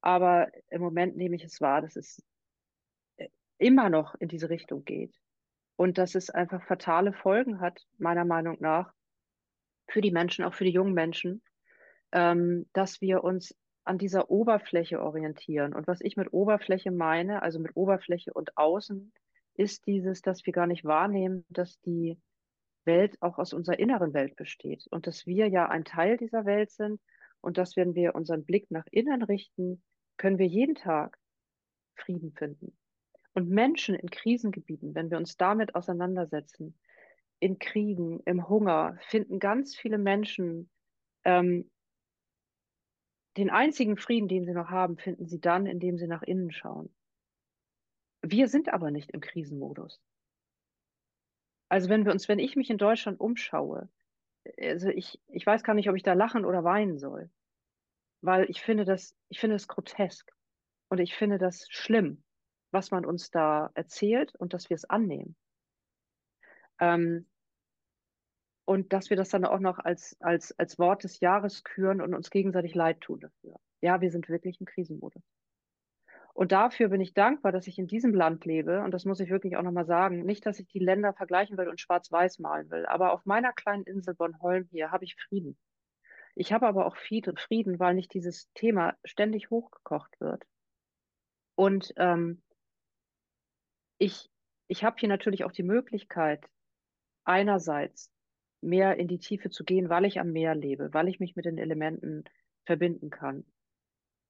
[0.01, 2.23] aber im Moment nehme ich es wahr, dass es
[3.17, 5.15] äh, immer noch in diese Richtung geht
[5.77, 8.93] und dass es einfach fatale Folgen hat, meiner Meinung nach,
[9.93, 11.43] für die Menschen, auch für die jungen Menschen,
[12.13, 15.75] ähm, dass wir uns an dieser Oberfläche orientieren.
[15.75, 19.13] Und was ich mit Oberfläche meine, also mit Oberfläche und Außen,
[19.55, 22.19] ist dieses, dass wir gar nicht wahrnehmen, dass die
[22.85, 26.71] Welt auch aus unserer inneren Welt besteht und dass wir ja ein Teil dieser Welt
[26.71, 27.01] sind
[27.41, 29.83] und dass, wenn wir unseren Blick nach innen richten,
[30.17, 31.19] können wir jeden Tag
[31.97, 32.77] Frieden finden.
[33.35, 36.79] Und Menschen in Krisengebieten, wenn wir uns damit auseinandersetzen,
[37.43, 40.71] in Kriegen, im Hunger, finden ganz viele Menschen
[41.25, 41.69] ähm,
[43.37, 46.95] den einzigen Frieden, den sie noch haben, finden sie dann, indem sie nach innen schauen.
[48.23, 50.01] Wir sind aber nicht im Krisenmodus.
[51.69, 53.89] Also wenn wir uns, wenn ich mich in Deutschland umschaue,
[54.61, 57.29] also ich, ich weiß gar nicht, ob ich da lachen oder weinen soll.
[58.21, 60.31] Weil ich finde das, ich finde es grotesk.
[60.89, 62.23] Und ich finde das schlimm,
[62.71, 65.35] was man uns da erzählt und dass wir es annehmen.
[66.79, 67.27] Ähm,
[68.65, 72.15] und dass wir das dann auch noch als, als, als Wort des Jahres küren und
[72.15, 73.57] uns gegenseitig leid tun dafür.
[73.81, 75.23] Ja, wir sind wirklich im Krisenmodus.
[76.35, 78.83] Und dafür bin ich dankbar, dass ich in diesem Land lebe.
[78.83, 80.25] Und das muss ich wirklich auch nochmal sagen.
[80.25, 82.87] Nicht, dass ich die Länder vergleichen will und schwarz-weiß malen will.
[82.87, 85.59] Aber auf meiner kleinen Insel Bornholm hier habe ich Frieden.
[86.35, 90.45] Ich habe aber auch Frieden, weil nicht dieses Thema ständig hochgekocht wird.
[91.55, 92.43] Und ähm,
[93.99, 94.31] ich,
[94.69, 96.49] ich habe hier natürlich auch die Möglichkeit,
[97.25, 98.12] einerseits
[98.63, 101.45] mehr in die Tiefe zu gehen, weil ich am Meer lebe, weil ich mich mit
[101.45, 102.25] den Elementen
[102.65, 103.45] verbinden kann.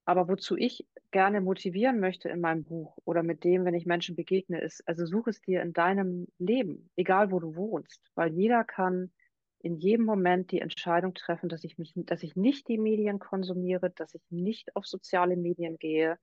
[0.05, 4.15] Aber wozu ich gerne motivieren möchte in meinem Buch oder mit dem, wenn ich Menschen
[4.15, 8.65] begegne, ist, also such es dir in deinem Leben, egal wo du wohnst, weil jeder
[8.65, 9.11] kann
[9.59, 13.91] in jedem Moment die Entscheidung treffen, dass ich mich, dass ich nicht die Medien konsumiere,
[13.91, 16.19] dass ich nicht auf soziale Medien gehe,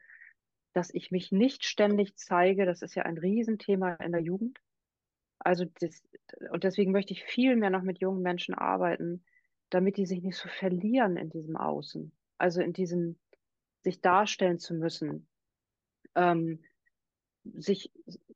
[0.75, 2.67] dass ich mich nicht ständig zeige.
[2.67, 4.61] Das ist ja ein Riesenthema in der Jugend.
[5.41, 6.03] Also das,
[6.53, 9.25] und deswegen möchte ich viel mehr noch mit jungen Menschen arbeiten,
[9.71, 12.13] damit die sich nicht so verlieren in diesem Außen.
[12.39, 13.19] Also in diesem,
[13.83, 15.27] sich darstellen zu müssen,
[16.15, 16.63] ähm,
[17.45, 17.91] sich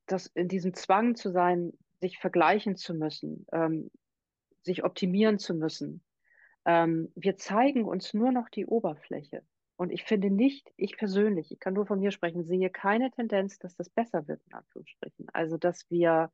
[0.06, 3.90] das in diesem Zwang zu sein, sich vergleichen zu müssen, ähm,
[4.62, 6.02] sich optimieren zu müssen.
[6.64, 9.42] Ähm, wir zeigen uns nur noch die Oberfläche.
[9.76, 13.58] Und ich finde nicht, ich persönlich, ich kann nur von mir sprechen, sehe keine Tendenz,
[13.58, 15.26] dass das besser wird, in Anführungsstrichen.
[15.32, 16.30] Also, dass wir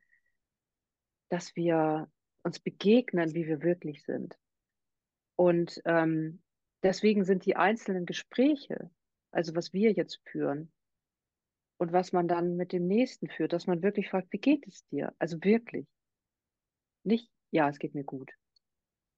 [1.31, 2.11] dass wir
[2.43, 4.39] uns begegnen, wie wir wirklich sind.
[5.37, 6.43] Und ähm,
[6.83, 8.91] deswegen sind die einzelnen Gespräche,
[9.31, 10.73] also was wir jetzt führen
[11.79, 14.85] und was man dann mit dem Nächsten führt, dass man wirklich fragt, wie geht es
[14.89, 15.15] dir?
[15.19, 15.87] Also wirklich.
[17.05, 18.33] Nicht, ja, es geht mir gut.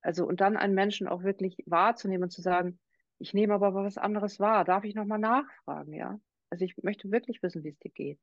[0.01, 2.79] Also und dann einen Menschen auch wirklich wahrzunehmen und zu sagen,
[3.19, 4.65] ich nehme aber was anderes wahr.
[4.65, 6.21] Darf ich nochmal nachfragen, ja?
[6.51, 8.21] Also ich möchte wirklich wissen, wie es dir geht.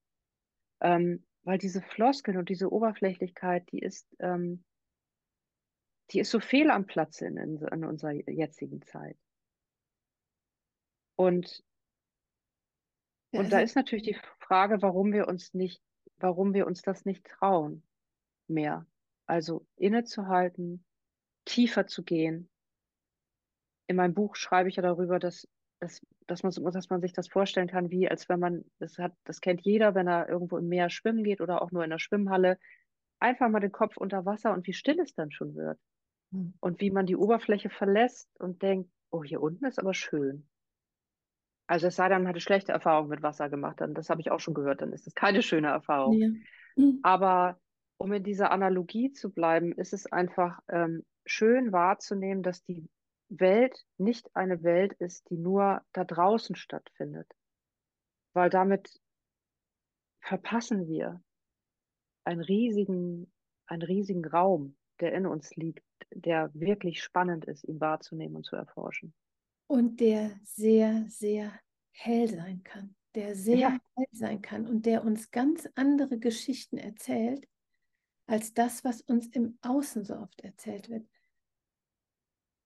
[0.81, 4.63] Ähm, weil diese Floskeln und diese Oberflächlichkeit, die ist, ähm,
[6.11, 9.17] die ist so fehl am Platz in, in, in unserer jetzigen Zeit.
[11.15, 11.63] Und,
[13.31, 15.81] ja, und da also ist natürlich die Frage, warum wir uns nicht,
[16.17, 17.83] warum wir uns das nicht trauen
[18.47, 18.85] mehr.
[19.25, 20.83] Also innezuhalten,
[21.45, 22.49] tiefer zu gehen.
[23.87, 25.47] In meinem Buch schreibe ich ja darüber, dass
[25.79, 29.13] dass, dass, man, dass man sich das vorstellen kann, wie als wenn man, das hat,
[29.23, 31.99] das kennt jeder, wenn er irgendwo im Meer schwimmen geht oder auch nur in der
[31.99, 32.57] Schwimmhalle,
[33.19, 35.79] einfach mal den Kopf unter Wasser und wie still es dann schon wird.
[36.31, 36.53] Mhm.
[36.59, 40.47] Und wie man die Oberfläche verlässt und denkt, oh, hier unten ist aber schön.
[41.67, 44.31] Also es sei denn, man hatte schlechte Erfahrungen mit Wasser gemacht, dann das habe ich
[44.31, 46.13] auch schon gehört, dann ist das keine schöne Erfahrung.
[46.13, 46.29] Ja.
[46.75, 46.99] Mhm.
[47.03, 47.59] Aber
[47.97, 52.89] um in dieser Analogie zu bleiben, ist es einfach ähm, schön wahrzunehmen, dass die
[53.29, 57.31] Welt nicht eine Welt ist, die nur da draußen stattfindet.
[58.33, 58.99] Weil damit
[60.21, 61.21] verpassen wir
[62.23, 63.31] einen riesigen,
[63.67, 68.55] einen riesigen Raum, der in uns liegt, der wirklich spannend ist, ihn wahrzunehmen und zu
[68.55, 69.13] erforschen.
[69.67, 71.51] Und der sehr, sehr
[71.91, 73.79] hell sein kann, der sehr ja.
[73.95, 77.47] hell sein kann und der uns ganz andere Geschichten erzählt,
[78.25, 81.07] als das, was uns im Außen so oft erzählt wird.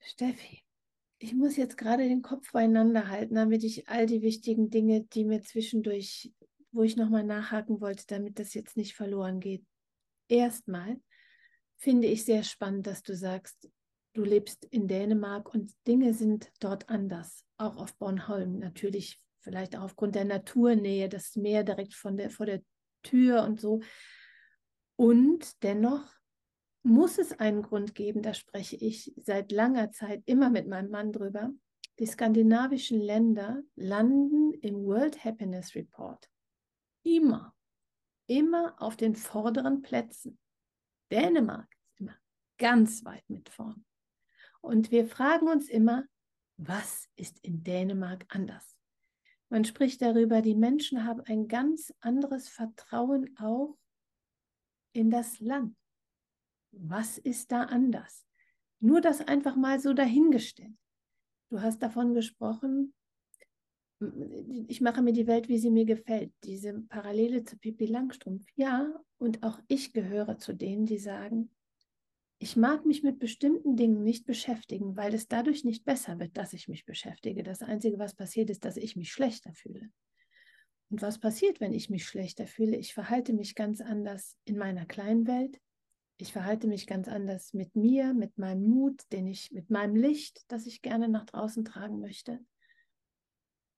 [0.03, 0.63] Steffi,
[1.19, 5.23] ich muss jetzt gerade den Kopf beieinander halten, damit ich all die wichtigen Dinge, die
[5.23, 6.33] mir zwischendurch,
[6.71, 9.63] wo ich nochmal nachhaken wollte, damit das jetzt nicht verloren geht.
[10.27, 10.99] Erstmal
[11.77, 13.69] finde ich sehr spannend, dass du sagst,
[14.13, 19.83] du lebst in Dänemark und Dinge sind dort anders, auch auf Bornholm natürlich, vielleicht auch
[19.83, 22.61] aufgrund der Naturnähe, das Meer direkt von der, vor der
[23.01, 23.81] Tür und so.
[24.97, 26.05] Und dennoch
[26.83, 31.11] muss es einen Grund geben, da spreche ich seit langer Zeit immer mit meinem Mann
[31.11, 31.51] drüber.
[31.99, 36.29] Die skandinavischen Länder landen im World Happiness Report.
[37.03, 37.55] Immer.
[38.27, 40.37] Immer auf den vorderen Plätzen.
[41.11, 42.15] Dänemark ist immer
[42.57, 43.85] ganz weit mit vorn.
[44.61, 46.05] Und wir fragen uns immer,
[46.57, 48.77] Was ist in Dänemark anders?
[49.49, 53.77] Man spricht darüber, die Menschen haben ein ganz anderes Vertrauen auch
[54.93, 55.75] in das Land.
[56.73, 58.25] Was ist da anders?
[58.79, 60.75] Nur das einfach mal so dahingestellt.
[61.49, 62.93] Du hast davon gesprochen,
[64.67, 66.33] ich mache mir die Welt, wie sie mir gefällt.
[66.43, 68.45] Diese Parallele zu Pippi Langstrumpf.
[68.55, 71.51] Ja, und auch ich gehöre zu denen, die sagen,
[72.39, 76.51] ich mag mich mit bestimmten Dingen nicht beschäftigen, weil es dadurch nicht besser wird, dass
[76.51, 77.43] ich mich beschäftige.
[77.43, 79.89] Das Einzige, was passiert, ist, dass ich mich schlechter fühle.
[80.89, 82.75] Und was passiert, wenn ich mich schlechter fühle?
[82.75, 85.59] Ich verhalte mich ganz anders in meiner kleinen Welt.
[86.23, 90.45] Ich verhalte mich ganz anders mit mir, mit meinem Mut, den ich, mit meinem Licht,
[90.47, 92.39] das ich gerne nach draußen tragen möchte.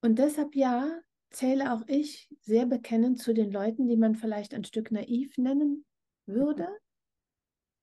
[0.01, 4.63] Und deshalb ja, zähle auch ich sehr bekennend zu den Leuten, die man vielleicht ein
[4.63, 5.85] Stück naiv nennen
[6.27, 6.67] würde.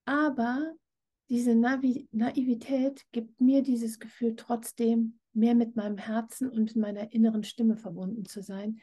[0.05, 0.73] Aber
[1.27, 7.43] diese Navi Naivität gibt mir dieses Gefühl, trotzdem mehr mit meinem Herzen und meiner inneren
[7.43, 8.79] Stimme verbunden zu sein,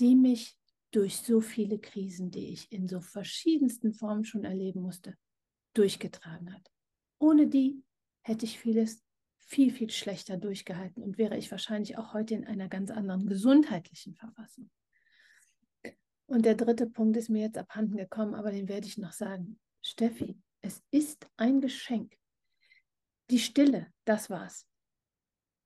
[0.00, 0.56] die mich
[0.90, 5.16] durch so viele Krisen, die ich in so verschiedensten Formen schon erleben musste,
[5.74, 6.70] durchgetragen hat.
[7.18, 7.82] Ohne die
[8.22, 9.02] hätte ich vieles
[9.38, 14.14] viel, viel schlechter durchgehalten und wäre ich wahrscheinlich auch heute in einer ganz anderen gesundheitlichen
[14.14, 14.70] Verfassung.
[16.26, 19.58] Und der dritte Punkt ist mir jetzt abhanden gekommen, aber den werde ich noch sagen.
[19.82, 22.16] Steffi, es ist ein Geschenk.
[23.30, 24.66] Die Stille, das war's.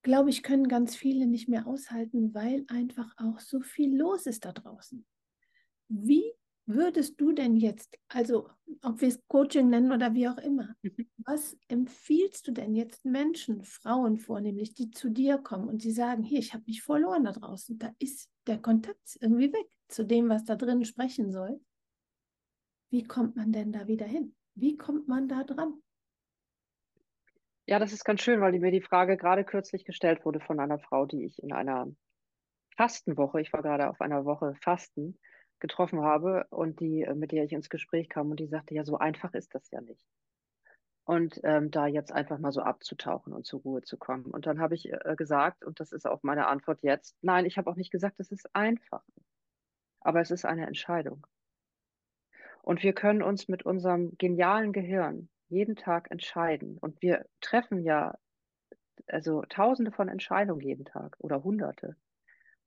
[0.03, 4.45] Glaube ich, können ganz viele nicht mehr aushalten, weil einfach auch so viel los ist
[4.45, 5.05] da draußen.
[5.89, 6.33] Wie
[6.67, 8.49] würdest du denn jetzt, also
[8.83, 11.09] ob wir es Coaching nennen oder wie auch immer, mhm.
[11.19, 16.23] was empfiehlst du denn jetzt Menschen, Frauen vornehmlich, die zu dir kommen und die sagen,
[16.23, 20.29] hier, ich habe mich verloren da draußen, da ist der Kontakt irgendwie weg zu dem,
[20.29, 21.61] was da drin sprechen soll.
[22.91, 24.35] Wie kommt man denn da wieder hin?
[24.55, 25.83] Wie kommt man da dran?
[27.67, 30.79] Ja, das ist ganz schön, weil mir die Frage gerade kürzlich gestellt wurde von einer
[30.79, 31.89] Frau, die ich in einer
[32.77, 35.19] Fastenwoche, ich war gerade auf einer Woche Fasten,
[35.61, 38.85] getroffen habe und die, äh, mit der ich ins Gespräch kam und die sagte, ja,
[38.85, 40.05] so einfach ist das ja nicht.
[41.05, 44.27] Und ähm, da jetzt einfach mal so abzutauchen und zur Ruhe zu kommen.
[44.27, 47.59] Und dann habe ich äh, gesagt, und das ist auch meine Antwort jetzt, nein, ich
[47.59, 49.05] habe auch nicht gesagt, es ist einfach.
[50.01, 51.27] Aber es ist eine Entscheidung.
[52.63, 56.79] Und wir können uns mit unserem genialen Gehirn jeden Tag entscheiden.
[56.79, 58.15] Und wir treffen ja
[59.07, 61.97] also tausende von Entscheidungen jeden Tag oder hunderte,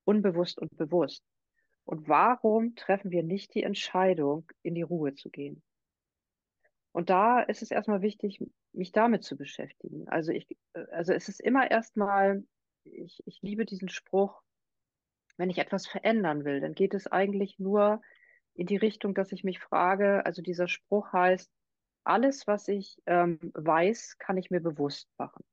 [0.03, 1.23] unbewusst und bewusst.
[1.87, 5.63] Und warum treffen wir nicht die Entscheidung, in die Ruhe zu gehen?
[6.91, 10.05] Und da ist es erstmal wichtig, mich damit zu beschäftigen.
[10.09, 10.57] Also ich,
[10.91, 12.43] also es ist immer erstmal,
[12.83, 14.41] ich, ich liebe diesen Spruch,
[15.37, 18.01] wenn ich etwas verändern will, dann geht es eigentlich nur
[18.53, 21.49] in die Richtung, dass ich mich frage, also dieser Spruch heißt,
[22.03, 25.45] alles, was ich ähm, weiß, kann ich mir bewusst machen.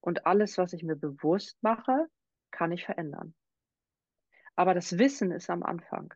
[0.00, 2.08] Und alles, was ich mir bewusst mache,
[2.50, 3.34] kann ich verändern.
[4.58, 6.12] Aber das Wissen ist am Anfang.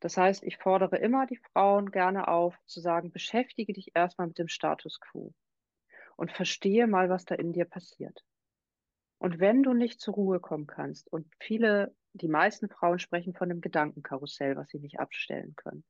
[0.00, 4.38] Das heißt, ich fordere immer die Frauen gerne auf, zu sagen, beschäftige dich erstmal mit
[4.38, 5.32] dem Status quo
[6.16, 8.22] und verstehe mal, was da in dir passiert.
[9.16, 13.50] Und wenn du nicht zur Ruhe kommen kannst, und viele, die meisten Frauen sprechen von
[13.50, 15.82] einem Gedankenkarussell, was sie nicht abstellen können,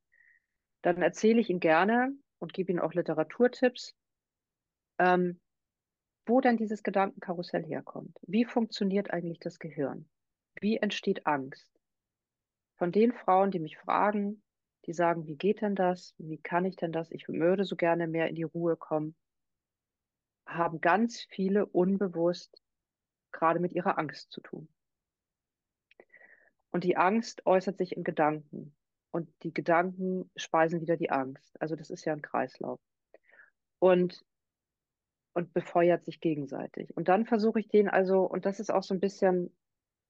[0.83, 3.93] dann erzähle ich ihnen gerne und gebe ihnen auch Literaturtipps,
[4.99, 5.41] ähm,
[6.25, 8.17] wo denn dieses Gedankenkarussell herkommt.
[8.21, 10.07] Wie funktioniert eigentlich das Gehirn?
[10.59, 11.71] Wie entsteht Angst?
[12.77, 14.41] Von den Frauen, die mich fragen,
[14.85, 16.15] die sagen, wie geht denn das?
[16.17, 17.11] Wie kann ich denn das?
[17.11, 19.15] Ich würde so gerne mehr in die Ruhe kommen,
[20.45, 22.61] haben ganz viele unbewusst
[23.31, 24.69] gerade mit ihrer Angst zu tun.
[26.71, 28.75] Und die Angst äußert sich in Gedanken.
[29.11, 31.59] Und die Gedanken speisen wieder die Angst.
[31.61, 32.79] Also das ist ja ein Kreislauf.
[33.79, 34.23] Und,
[35.33, 36.95] und befeuert sich gegenseitig.
[36.95, 39.55] Und dann versuche ich den also, und das ist auch so ein bisschen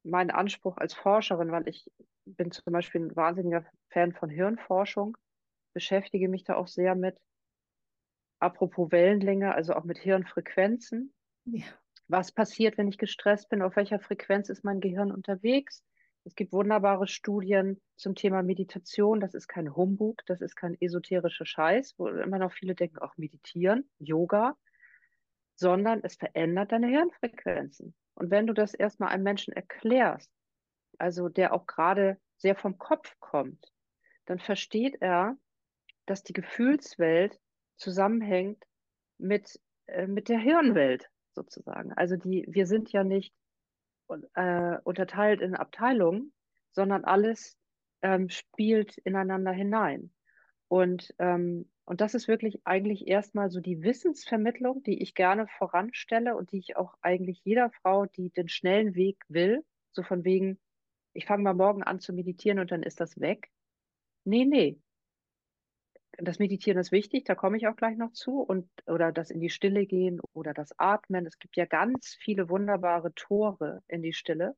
[0.04, 1.90] mein Anspruch als Forscherin, weil ich
[2.26, 5.18] bin zum Beispiel ein wahnsinniger Fan von Hirnforschung,
[5.74, 7.18] beschäftige mich da auch sehr mit.
[8.40, 11.14] Apropos Wellenlänge, also auch mit Hirnfrequenzen.
[11.46, 11.66] Ja.
[12.08, 13.62] Was passiert, wenn ich gestresst bin?
[13.62, 15.84] Auf welcher Frequenz ist mein Gehirn unterwegs?
[16.24, 19.19] Es gibt wunderbare Studien zum Thema Meditation.
[19.19, 23.15] Das ist kein Humbug, das ist kein esoterischer Scheiß, wo immer noch viele denken, auch
[23.17, 24.56] meditieren, Yoga,
[25.56, 27.96] sondern es verändert deine Hirnfrequenzen.
[28.18, 30.32] Und wenn du das erstmal einem Menschen erklärst,
[30.98, 33.72] also der auch gerade sehr vom Kopf kommt,
[34.26, 35.38] dann versteht er,
[36.08, 37.40] dass die Gefühlswelt
[37.76, 38.63] zusammenhängt
[39.20, 41.94] mit, äh, mit der Hirnwelt sozusagen.
[41.94, 43.36] Also die, wir sind ja nicht
[44.34, 46.34] äh, unterteilt in Abteilungen,
[46.72, 47.56] sondern alles
[48.02, 50.12] ähm, spielt ineinander hinein.
[50.70, 56.35] Und, ähm, und das ist wirklich eigentlich erstmal so die Wissensvermittlung, die ich gerne voranstelle
[56.35, 59.63] und die ich auch eigentlich jeder Frau, die den schnellen Weg will,
[59.94, 60.60] so von wegen,
[61.13, 63.50] ich fange mal morgen an zu meditieren und dann ist das weg.
[64.25, 64.81] Nee, nee.
[66.17, 68.42] Das Meditieren ist wichtig, da komme ich auch gleich noch zu.
[68.42, 71.25] Und, oder das in die Stille gehen oder das Atmen.
[71.25, 74.58] Es gibt ja ganz viele wunderbare Tore in die Stille.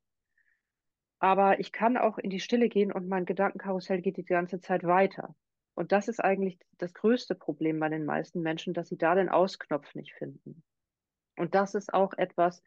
[1.20, 4.84] Aber ich kann auch in die Stille gehen und mein Gedankenkarussell geht die ganze Zeit
[4.84, 5.36] weiter.
[5.80, 9.30] Und das ist eigentlich das größte Problem bei den meisten Menschen, dass sie da den
[9.30, 10.62] Ausknopf nicht finden.
[11.38, 12.62] Und das ist auch etwas,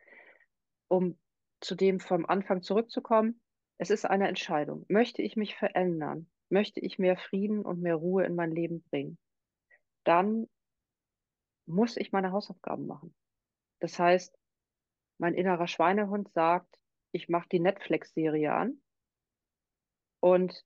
[0.88, 1.18] um
[1.60, 3.38] zu dem vom Anfang zurückzukommen.
[3.76, 4.86] Es ist eine Entscheidung.
[4.88, 6.30] Möchte ich mich verändern?
[6.48, 9.18] Möchte ich mehr Frieden und mehr Ruhe in mein Leben bringen?
[10.04, 10.48] Dann
[11.66, 13.14] muss ich meine Hausaufgaben machen.
[13.80, 14.34] Das heißt,
[15.18, 16.78] mein innerer Schweinehund sagt,
[17.12, 18.80] ich mache die Netflix-Serie an
[20.20, 20.64] und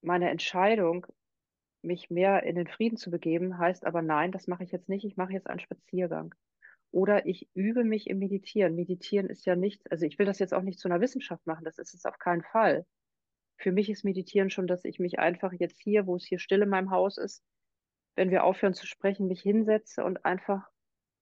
[0.00, 1.06] meine Entscheidung,
[1.84, 5.04] mich mehr in den Frieden zu begeben, heißt aber nein, das mache ich jetzt nicht,
[5.04, 6.34] ich mache jetzt einen Spaziergang.
[6.90, 8.76] Oder ich übe mich im Meditieren.
[8.76, 11.64] Meditieren ist ja nichts, also ich will das jetzt auch nicht zu einer Wissenschaft machen,
[11.64, 12.86] das ist es auf keinen Fall.
[13.58, 16.62] Für mich ist Meditieren schon, dass ich mich einfach jetzt hier, wo es hier still
[16.62, 17.42] in meinem Haus ist,
[18.16, 20.68] wenn wir aufhören zu sprechen, mich hinsetze und einfach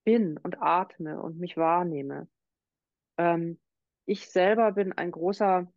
[0.03, 2.27] bin und atme und mich wahrnehme.
[3.17, 3.59] Ähm,
[4.05, 5.71] ich selber bin ein großer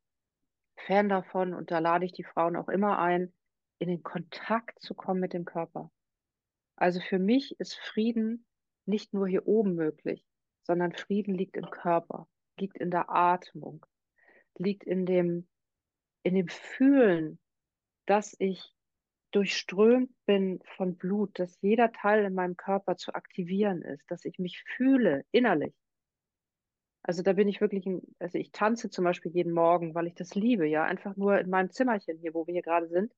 [0.86, 3.32] Fan davon und da lade ich die Frauen auch immer ein,
[3.78, 5.90] in den Kontakt zu kommen mit dem Körper.
[6.76, 8.46] Also für mich ist Frieden
[8.86, 10.24] nicht nur hier oben möglich,
[10.62, 13.84] sondern Frieden liegt im Körper, liegt in der Atmung,
[14.58, 15.48] liegt in dem,
[16.22, 17.38] in dem Fühlen,
[18.06, 18.74] dass ich
[19.32, 24.38] durchströmt bin von Blut, dass jeder Teil in meinem Körper zu aktivieren ist, dass ich
[24.38, 25.74] mich fühle innerlich.
[27.02, 30.14] Also da bin ich wirklich, ein, also ich tanze zum Beispiel jeden Morgen, weil ich
[30.14, 33.12] das liebe, ja, einfach nur in meinem Zimmerchen hier, wo wir hier gerade sind,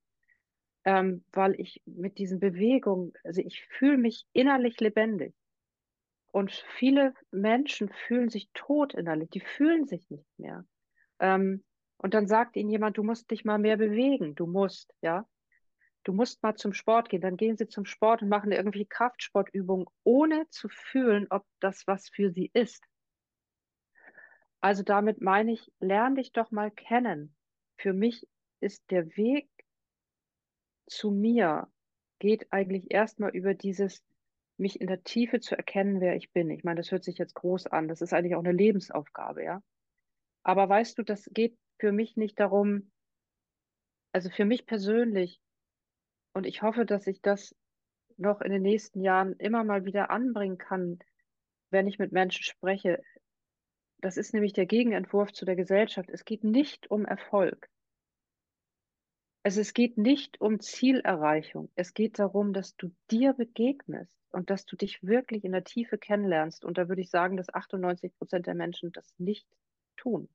[0.85, 5.33] ähm, weil ich mit diesen Bewegungen, also ich fühle mich innerlich lebendig.
[6.31, 10.65] Und viele Menschen fühlen sich tot innerlich, die fühlen sich nicht mehr.
[11.19, 11.63] Ähm,
[11.97, 15.27] und dann sagt ihnen jemand, du musst dich mal mehr bewegen, du musst, ja.
[16.05, 17.21] Du musst mal zum Sport gehen.
[17.21, 22.09] Dann gehen sie zum Sport und machen irgendwie Kraftsportübungen, ohne zu fühlen, ob das was
[22.09, 22.83] für sie ist.
[24.61, 27.35] Also damit meine ich, lerne dich doch mal kennen.
[27.77, 28.27] Für mich
[28.61, 29.49] ist der Weg
[30.89, 31.67] zu mir,
[32.19, 34.03] geht eigentlich erstmal über dieses,
[34.57, 36.49] mich in der Tiefe zu erkennen, wer ich bin.
[36.49, 37.87] Ich meine, das hört sich jetzt groß an.
[37.87, 39.63] Das ist eigentlich auch eine Lebensaufgabe, ja.
[40.43, 42.91] Aber weißt du, das geht für mich nicht darum,
[44.11, 45.41] also für mich persönlich,
[46.33, 47.55] und ich hoffe, dass ich das
[48.17, 50.99] noch in den nächsten Jahren immer mal wieder anbringen kann,
[51.71, 53.01] wenn ich mit Menschen spreche.
[54.01, 56.09] Das ist nämlich der Gegenentwurf zu der Gesellschaft.
[56.09, 57.69] Es geht nicht um Erfolg.
[59.43, 61.71] Also es geht nicht um Zielerreichung.
[61.75, 65.97] Es geht darum, dass du dir begegnest und dass du dich wirklich in der Tiefe
[65.97, 66.65] kennenlernst.
[66.65, 69.47] Und da würde ich sagen, dass 98 Prozent der Menschen das nicht
[69.95, 70.29] tun.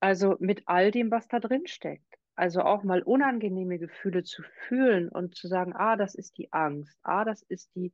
[0.00, 2.18] Also mit all dem, was da drin steckt.
[2.34, 6.98] Also auch mal unangenehme Gefühle zu fühlen und zu sagen, ah, das ist die Angst,
[7.02, 7.92] ah, das ist die,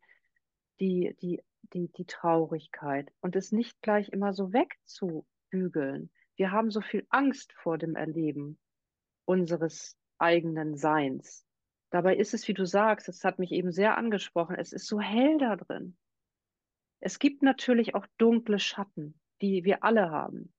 [0.78, 6.10] die, die die, die Traurigkeit und es nicht gleich immer so wegzubügeln.
[6.36, 8.58] Wir haben so viel Angst vor dem Erleben
[9.26, 11.44] unseres eigenen Seins.
[11.90, 15.00] Dabei ist es, wie du sagst, es hat mich eben sehr angesprochen, es ist so
[15.00, 15.96] hell da drin.
[17.00, 20.52] Es gibt natürlich auch dunkle Schatten, die wir alle haben,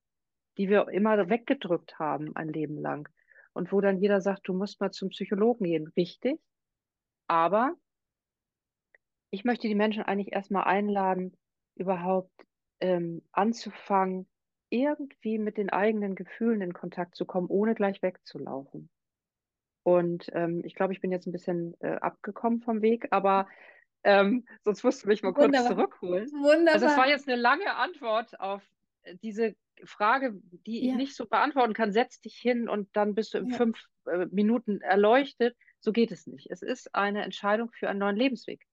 [0.58, 3.10] die wir immer weggedrückt haben ein Leben lang.
[3.54, 5.88] Und wo dann jeder sagt, du musst mal zum Psychologen gehen.
[5.98, 6.40] Richtig.
[7.28, 7.74] Aber
[9.32, 11.36] ich möchte die Menschen eigentlich erstmal einladen,
[11.76, 12.32] überhaupt
[12.80, 14.28] ähm, anzufangen,
[14.70, 18.90] irgendwie mit den eigenen Gefühlen in Kontakt zu kommen, ohne gleich wegzulaufen.
[19.84, 23.48] Und ähm, ich glaube, ich bin jetzt ein bisschen äh, abgekommen vom Weg, aber
[24.04, 25.62] ähm, sonst musst du mich mal Wunderbar.
[25.62, 26.32] kurz zurückholen.
[26.32, 26.74] Wunderbar.
[26.74, 28.62] Also es war jetzt eine lange Antwort auf
[29.04, 29.56] äh, diese
[29.86, 30.34] Frage,
[30.66, 30.92] die ja.
[30.92, 31.92] ich nicht so beantworten kann.
[31.92, 33.58] Setz dich hin und dann bist du in ja.
[33.58, 35.56] fünf äh, Minuten erleuchtet.
[35.80, 36.50] So geht es nicht.
[36.50, 38.66] Es ist eine Entscheidung für einen neuen Lebensweg.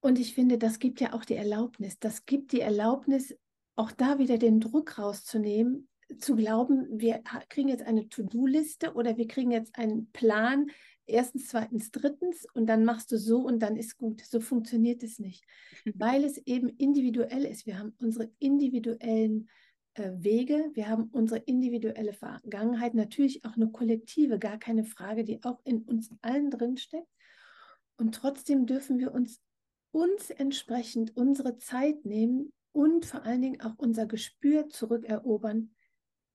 [0.00, 1.98] Und ich finde, das gibt ja auch die Erlaubnis.
[1.98, 3.36] Das gibt die Erlaubnis,
[3.76, 9.26] auch da wieder den Druck rauszunehmen, zu glauben, wir kriegen jetzt eine To-Do-Liste oder wir
[9.26, 10.70] kriegen jetzt einen Plan,
[11.06, 14.20] erstens, zweitens, drittens und dann machst du so und dann ist gut.
[14.20, 15.44] So funktioniert es nicht,
[15.94, 17.66] weil es eben individuell ist.
[17.66, 19.48] Wir haben unsere individuellen
[19.94, 25.42] äh, Wege, wir haben unsere individuelle Vergangenheit, natürlich auch eine kollektive, gar keine Frage, die
[25.44, 27.08] auch in uns allen drin steckt.
[27.96, 29.40] Und trotzdem dürfen wir uns
[29.94, 35.74] uns entsprechend unsere Zeit nehmen und vor allen Dingen auch unser Gespür zurückerobern,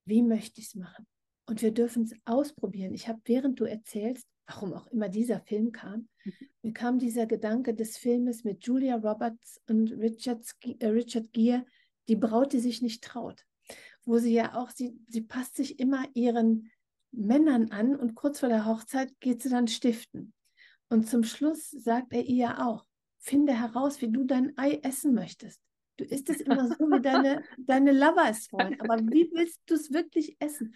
[0.06, 1.08] wie möchte ich es machen.
[1.46, 2.94] Und wir dürfen es ausprobieren.
[2.94, 6.08] Ich habe, während du erzählst, warum auch immer dieser Film kam,
[6.62, 10.46] mir kam dieser Gedanke des Filmes mit Julia Roberts und Richard,
[10.80, 11.66] äh, Richard Gere,
[12.08, 13.46] die Braut, die sich nicht traut,
[14.06, 16.72] wo sie ja auch, sie, sie passt sich immer ihren
[17.12, 20.34] Männern an und kurz vor der Hochzeit geht sie dann stiften.
[20.90, 22.86] Und zum Schluss sagt er ihr auch,
[23.18, 25.62] finde heraus, wie du dein Ei essen möchtest.
[25.98, 28.80] Du isst es immer so, wie deine, deine Lover es wollen.
[28.80, 30.76] Aber wie willst du es wirklich essen?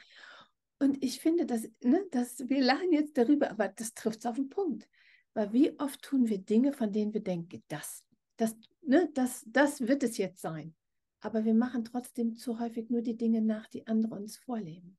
[0.80, 4.36] Und ich finde, dass, ne, dass wir lachen jetzt darüber, aber das trifft es auf
[4.36, 4.90] den Punkt.
[5.34, 8.04] Weil wie oft tun wir Dinge, von denen wir denken, das,
[8.38, 10.76] das, ne, das, das wird es jetzt sein.
[11.22, 14.98] Aber wir machen trotzdem zu häufig nur die Dinge nach, die andere uns vorleben.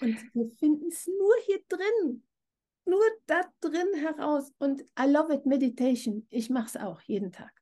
[0.00, 2.24] Und wir finden es nur hier drin,
[2.84, 4.52] nur da drin heraus.
[4.58, 6.26] Und I love it, Meditation.
[6.30, 7.52] Ich mache es auch jeden Tag.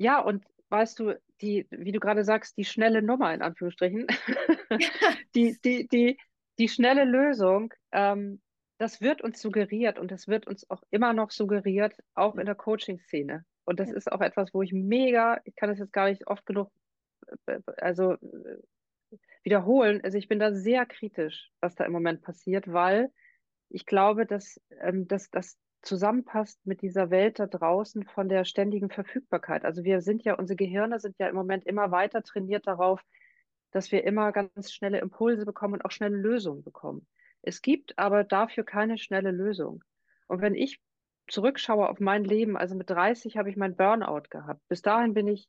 [0.00, 4.06] Ja, und weißt du, die, wie du gerade sagst, die schnelle Nummer in Anführungsstrichen,
[5.34, 6.18] die, die, die,
[6.58, 8.40] die schnelle Lösung, ähm,
[8.78, 12.54] das wird uns suggeriert und das wird uns auch immer noch suggeriert, auch in der
[12.54, 13.44] Coaching-Szene.
[13.64, 13.96] Und das ja.
[13.96, 16.72] ist auch etwas, wo ich mega, ich kann das jetzt gar nicht oft genug,
[17.44, 20.00] äh, also äh, wiederholen.
[20.02, 23.12] Also ich bin da sehr kritisch, was da im Moment passiert, weil
[23.68, 28.90] ich glaube, dass, ähm, dass das zusammenpasst mit dieser Welt da draußen von der ständigen
[28.90, 29.64] Verfügbarkeit.
[29.64, 33.00] Also wir sind ja, unsere Gehirne sind ja im Moment immer weiter trainiert darauf,
[33.70, 37.06] dass wir immer ganz schnelle Impulse bekommen und auch schnelle Lösungen bekommen.
[37.42, 39.82] Es gibt aber dafür keine schnelle Lösung.
[40.26, 40.80] Und wenn ich
[41.28, 44.60] zurückschaue auf mein Leben, also mit 30 habe ich mein Burnout gehabt.
[44.68, 45.48] Bis dahin bin ich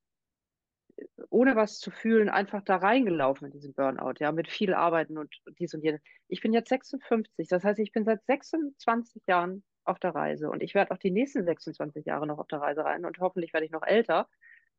[1.29, 5.33] ohne was zu fühlen, einfach da reingelaufen in diesen Burnout, ja, mit viel Arbeiten und
[5.59, 6.01] dies und jenes.
[6.27, 10.63] Ich bin jetzt 56, das heißt, ich bin seit 26 Jahren auf der Reise und
[10.63, 13.65] ich werde auch die nächsten 26 Jahre noch auf der Reise rein und hoffentlich werde
[13.65, 14.27] ich noch älter.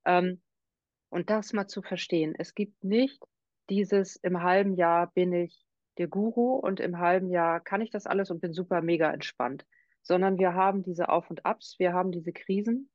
[0.04, 0.40] Ähm,
[1.10, 2.34] und das mal zu verstehen.
[2.38, 3.22] Es gibt nicht
[3.68, 5.66] dieses im halben Jahr bin ich
[5.98, 9.66] der Guru und im halben Jahr kann ich das alles und bin super mega entspannt,
[10.02, 12.90] sondern wir haben diese Auf und Abs, wir haben diese Krisen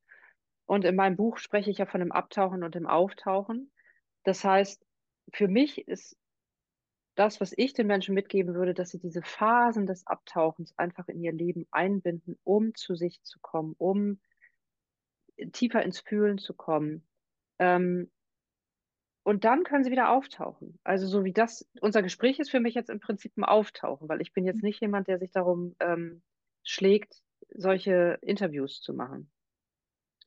[0.66, 3.72] und in meinem Buch spreche ich ja von dem Abtauchen und dem Auftauchen.
[4.24, 4.86] Das heißt,
[5.34, 6.18] für mich ist
[7.18, 11.20] das, was ich den Menschen mitgeben würde, dass sie diese Phasen des Abtauchens einfach in
[11.20, 14.20] ihr Leben einbinden, um zu sich zu kommen, um
[15.52, 17.08] tiefer ins Fühlen zu kommen.
[17.60, 18.12] Ähm,
[19.24, 20.80] und dann können sie wieder auftauchen.
[20.84, 24.22] Also so wie das, unser Gespräch ist für mich jetzt im Prinzip ein Auftauchen, weil
[24.22, 26.22] ich bin jetzt nicht jemand, der sich darum ähm,
[26.64, 29.30] schlägt, solche Interviews zu machen.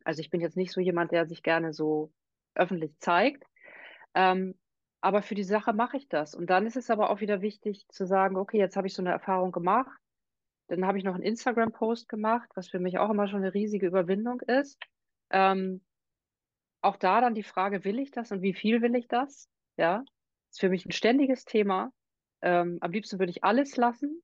[0.05, 2.13] Also ich bin jetzt nicht so jemand, der sich gerne so
[2.55, 3.45] öffentlich zeigt.
[4.15, 4.55] Ähm,
[5.01, 6.35] aber für die Sache mache ich das.
[6.35, 9.03] Und dann ist es aber auch wieder wichtig zu sagen, okay, jetzt habe ich so
[9.03, 9.99] eine Erfahrung gemacht.
[10.69, 13.87] Dann habe ich noch einen Instagram-Post gemacht, was für mich auch immer schon eine riesige
[13.87, 14.79] Überwindung ist.
[15.31, 15.83] Ähm,
[16.83, 19.49] auch da dann die Frage, will ich das und wie viel will ich das?
[19.77, 20.05] Ja,
[20.51, 21.93] ist für mich ein ständiges Thema.
[22.43, 24.23] Ähm, am liebsten würde ich alles lassen.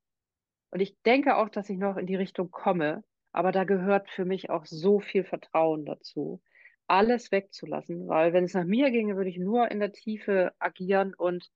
[0.70, 4.24] Und ich denke auch, dass ich noch in die Richtung komme, aber da gehört für
[4.24, 6.42] mich auch so viel Vertrauen dazu,
[6.86, 11.14] alles wegzulassen, weil wenn es nach mir ginge, würde ich nur in der Tiefe agieren
[11.14, 11.50] und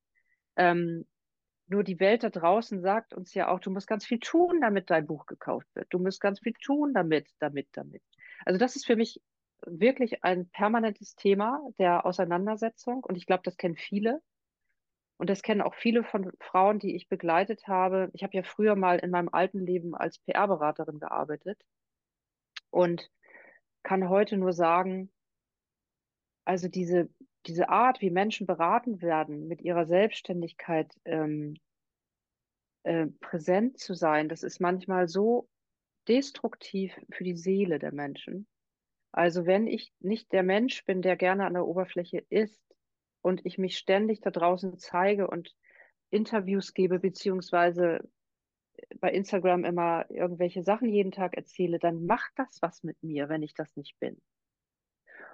[0.57, 1.07] ähm,
[1.69, 4.91] nur die Welt da draußen sagt uns ja auch, du musst ganz viel tun, damit
[4.91, 5.87] dein Buch gekauft wird.
[5.91, 8.03] Du musst ganz viel tun, damit, damit, damit.
[8.45, 9.23] Also das ist für mich
[9.65, 14.21] wirklich ein permanentes Thema der Auseinandersetzung und ich glaube, das kennen viele.
[15.17, 18.09] Und das kennen auch viele von Frauen, die ich begleitet habe.
[18.15, 21.61] Ich habe ja früher mal in meinem alten Leben als PR-Beraterin gearbeitet
[22.71, 23.11] und
[23.83, 25.11] kann heute nur sagen,
[26.51, 27.09] also diese,
[27.47, 31.55] diese Art, wie Menschen beraten werden, mit ihrer Selbstständigkeit ähm,
[32.83, 35.49] äh, präsent zu sein, das ist manchmal so
[36.09, 38.49] destruktiv für die Seele der Menschen.
[39.13, 42.61] Also wenn ich nicht der Mensch bin, der gerne an der Oberfläche ist
[43.23, 45.55] und ich mich ständig da draußen zeige und
[46.11, 48.01] Interviews gebe, beziehungsweise
[48.99, 53.45] bei Instagram immer irgendwelche Sachen jeden Tag erzähle, dann macht das was mit mir, wenn
[53.45, 54.21] ich das nicht bin.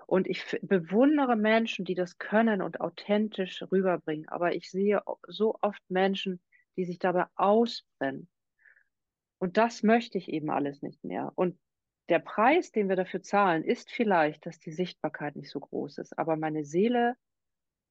[0.07, 4.29] Und ich bewundere Menschen, die das können und authentisch rüberbringen.
[4.29, 6.41] Aber ich sehe so oft Menschen,
[6.77, 8.29] die sich dabei ausbrennen.
[9.39, 11.33] Und das möchte ich eben alles nicht mehr.
[11.35, 11.59] Und
[12.09, 16.17] der Preis, den wir dafür zahlen, ist vielleicht, dass die Sichtbarkeit nicht so groß ist.
[16.17, 17.17] Aber meine Seele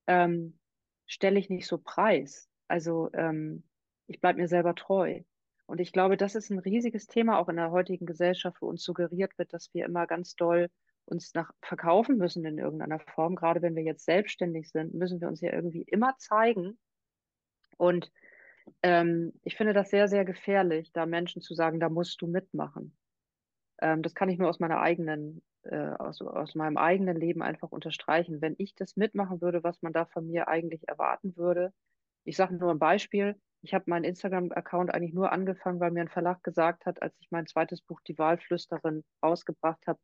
[0.07, 0.57] ähm,
[1.05, 2.49] stelle ich nicht so preis.
[2.69, 3.63] Also ähm,
[4.07, 5.21] ich bleibe mir selber treu.
[5.65, 8.83] Und ich glaube, das ist ein riesiges Thema auch in der heutigen Gesellschaft, wo uns
[8.83, 10.69] suggeriert wird, dass wir immer ganz doll
[11.05, 13.35] uns nach verkaufen müssen in irgendeiner Form.
[13.35, 16.77] Gerade wenn wir jetzt selbstständig sind, müssen wir uns ja irgendwie immer zeigen.
[17.77, 18.11] Und
[18.81, 22.97] ähm, ich finde das sehr, sehr gefährlich, da Menschen zu sagen, da musst du mitmachen.
[23.79, 27.71] Ähm, das kann ich nur aus meiner eigenen, äh, aus, aus meinem eigenen Leben einfach
[27.71, 28.41] unterstreichen.
[28.41, 31.73] Wenn ich das mitmachen würde, was man da von mir eigentlich erwarten würde,
[32.23, 33.35] ich sage nur ein Beispiel,
[33.65, 37.31] Ich habe meinen Instagram-Account eigentlich nur angefangen, weil mir ein Verlag gesagt hat, als ich
[37.31, 39.99] mein zweites Buch Die Wahlflüsterin rausgebracht habe,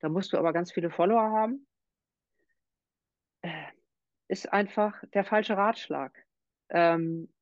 [0.00, 1.66] da musst du aber ganz viele Follower haben.
[3.42, 3.50] Äh,
[4.28, 6.26] ist einfach der falsche Ratschlag.
[6.70, 7.32] Ähm,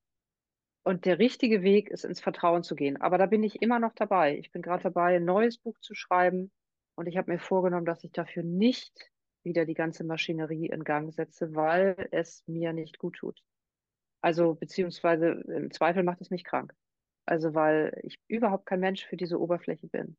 [0.84, 2.96] und der richtige Weg ist, ins Vertrauen zu gehen.
[3.00, 4.38] Aber da bin ich immer noch dabei.
[4.38, 6.50] Ich bin gerade dabei, ein neues Buch zu schreiben.
[6.94, 9.11] Und ich habe mir vorgenommen, dass ich dafür nicht
[9.44, 13.42] wieder die ganze Maschinerie in Gang setze, weil es mir nicht gut tut.
[14.20, 16.74] Also beziehungsweise im Zweifel macht es mich krank.
[17.26, 20.16] Also weil ich überhaupt kein Mensch für diese Oberfläche bin.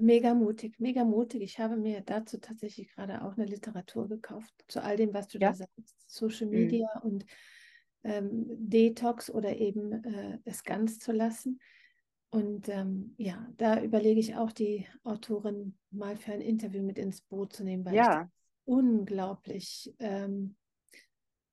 [0.00, 1.42] Mega mutig, mega mutig.
[1.42, 5.38] Ich habe mir dazu tatsächlich gerade auch eine Literatur gekauft, zu all dem, was du
[5.38, 5.50] ja.
[5.50, 5.94] da sagst.
[6.06, 6.52] Social mhm.
[6.52, 7.10] Media mhm.
[7.10, 7.26] und
[8.02, 11.60] ähm, Detox oder eben äh, es ganz zu lassen.
[12.30, 17.20] Und ähm, ja, da überlege ich auch, die Autorin mal für ein Interview mit ins
[17.22, 18.02] Boot zu nehmen, weil ja.
[18.02, 18.28] ich das
[18.64, 20.54] unglaublich ähm,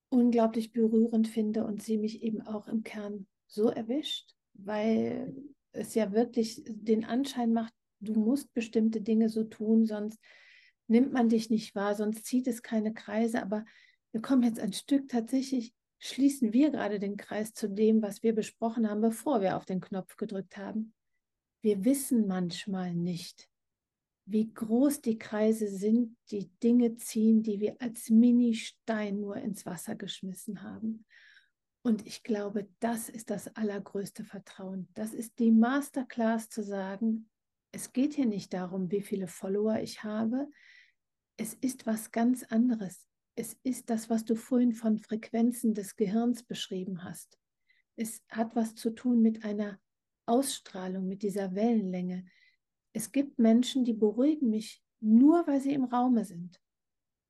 [0.09, 5.35] unglaublich berührend finde und sie mich eben auch im Kern so erwischt, weil
[5.71, 10.19] es ja wirklich den Anschein macht, du musst bestimmte Dinge so tun, sonst
[10.87, 13.41] nimmt man dich nicht wahr, sonst zieht es keine Kreise.
[13.41, 13.65] Aber
[14.11, 18.33] wir kommen jetzt ein Stück tatsächlich, schließen wir gerade den Kreis zu dem, was wir
[18.33, 20.93] besprochen haben, bevor wir auf den Knopf gedrückt haben.
[21.61, 23.49] Wir wissen manchmal nicht,
[24.25, 29.95] wie groß die Kreise sind, die Dinge ziehen, die wir als Mini-Stein nur ins Wasser
[29.95, 31.05] geschmissen haben.
[31.81, 34.89] Und ich glaube, das ist das allergrößte Vertrauen.
[34.93, 37.29] Das ist die Masterclass zu sagen,
[37.72, 40.47] es geht hier nicht darum, wie viele Follower ich habe.
[41.38, 43.07] Es ist was ganz anderes.
[43.36, 47.38] Es ist das, was du vorhin von Frequenzen des Gehirns beschrieben hast.
[47.95, 49.80] Es hat was zu tun mit einer
[50.26, 52.26] Ausstrahlung, mit dieser Wellenlänge.
[52.93, 56.59] Es gibt Menschen, die beruhigen mich nur, weil sie im Raume sind.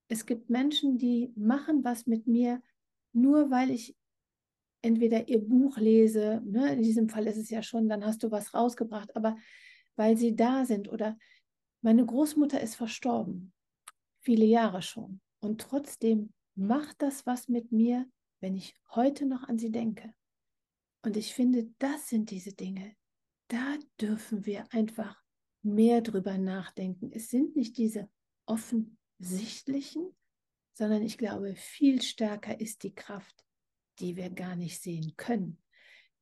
[0.07, 2.61] Es gibt Menschen, die machen was mit mir,
[3.11, 3.95] nur weil ich
[4.81, 8.31] entweder ihr Buch lese, ne, in diesem Fall ist es ja schon, dann hast du
[8.31, 9.35] was rausgebracht, aber
[9.97, 11.17] weil sie da sind oder
[11.81, 13.53] meine Großmutter ist verstorben,
[14.21, 15.19] viele Jahre schon.
[15.39, 20.13] Und trotzdem macht das was mit mir, wenn ich heute noch an sie denke.
[21.03, 22.95] Und ich finde, das sind diese Dinge.
[23.49, 25.21] Da dürfen wir einfach
[25.61, 27.11] mehr drüber nachdenken.
[27.11, 28.09] Es sind nicht diese
[28.45, 30.15] offensichtlichen,
[30.73, 33.45] sondern ich glaube, viel stärker ist die Kraft,
[33.99, 35.61] die wir gar nicht sehen können.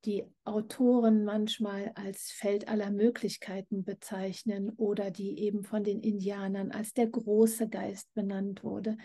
[0.04, 6.92] Die Autoren manchmal als Feld aller Möglichkeiten bezeichnen oder die eben von den Indianern als
[6.92, 8.96] der große Geist benannt wurde,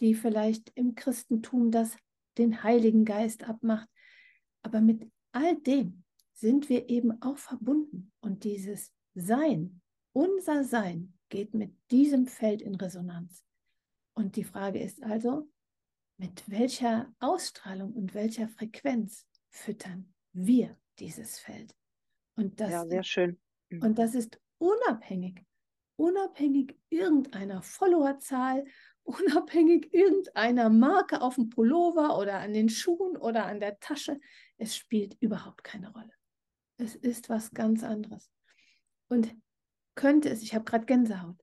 [0.00, 1.96] die vielleicht im Christentum das
[2.38, 3.88] den Heiligen Geist abmacht.
[4.62, 9.80] Aber mit all dem sind wir eben auch verbunden und dieses Sein,
[10.12, 13.44] unser Sein geht mit diesem Feld in Resonanz.
[14.14, 15.48] Und die Frage ist also,
[16.18, 21.74] mit welcher Ausstrahlung und welcher Frequenz füttern wir dieses Feld?
[22.36, 23.40] Und das, ja, sehr schön.
[23.70, 23.82] Mhm.
[23.82, 25.44] Und das ist unabhängig,
[25.96, 28.64] unabhängig irgendeiner Followerzahl,
[29.04, 34.20] unabhängig irgendeiner Marke auf dem Pullover oder an den Schuhen oder an der Tasche.
[34.58, 36.12] Es spielt überhaupt keine Rolle.
[36.76, 38.30] Es ist was ganz anderes.
[39.08, 39.34] Und
[39.94, 41.40] könnte es, ich habe gerade Gänsehaut,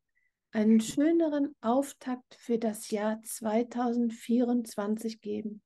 [0.52, 5.64] einen schöneren Auftakt für das Jahr 2024 geben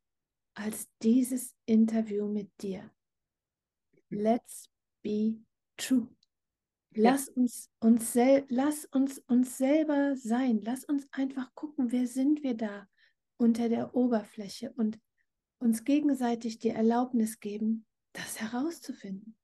[0.53, 2.89] als dieses Interview mit dir.
[4.10, 4.70] Let's
[5.03, 5.39] be
[5.78, 6.08] true.
[6.95, 8.16] Lass uns uns,
[8.49, 10.62] lass uns uns selber sein.
[10.64, 12.88] Lass uns einfach gucken, wer sind wir da
[13.38, 14.99] unter der Oberfläche und
[15.60, 19.38] uns gegenseitig die Erlaubnis geben, das herauszufinden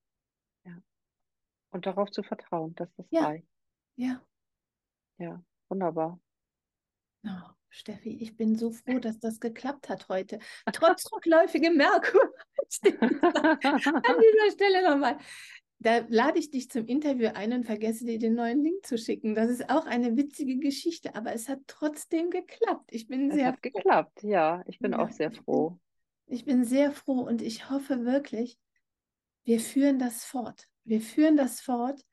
[1.74, 3.26] und darauf zu vertrauen, dass das ja.
[3.26, 3.48] reicht.
[3.96, 4.22] Ja.
[5.18, 6.20] Ja, wunderbar.
[7.26, 10.40] Oh, Steffi, ich bin so froh, dass das geklappt hat heute.
[10.72, 12.34] Trotz rückläufigem Merkur.
[12.84, 15.18] An dieser Stelle nochmal.
[15.80, 19.36] Da lade ich dich zum Interview ein und vergesse dir den neuen Link zu schicken.
[19.36, 22.90] Das ist auch eine witzige Geschichte, aber es hat trotzdem geklappt.
[22.92, 23.60] Ich bin es sehr hat froh.
[23.62, 24.64] geklappt, ja.
[24.68, 25.78] Ich bin ja, auch sehr froh.
[26.26, 28.58] Ich bin, ich bin sehr froh und ich hoffe wirklich,
[29.44, 32.06] wir führen das fort wir führen das fort.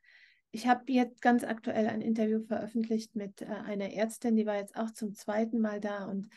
[0.51, 4.75] Ich habe jetzt ganz aktuell ein Interview veröffentlicht mit äh, einer Ärztin, die war jetzt
[4.75, 6.29] auch zum zweiten Mal da und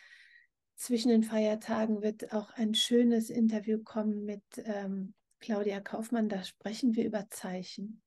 [0.77, 6.29] zwischen den Feiertagen wird auch ein schönes Interview kommen mit ähm, Claudia Kaufmann.
[6.29, 8.03] Da sprechen wir über Zeichen.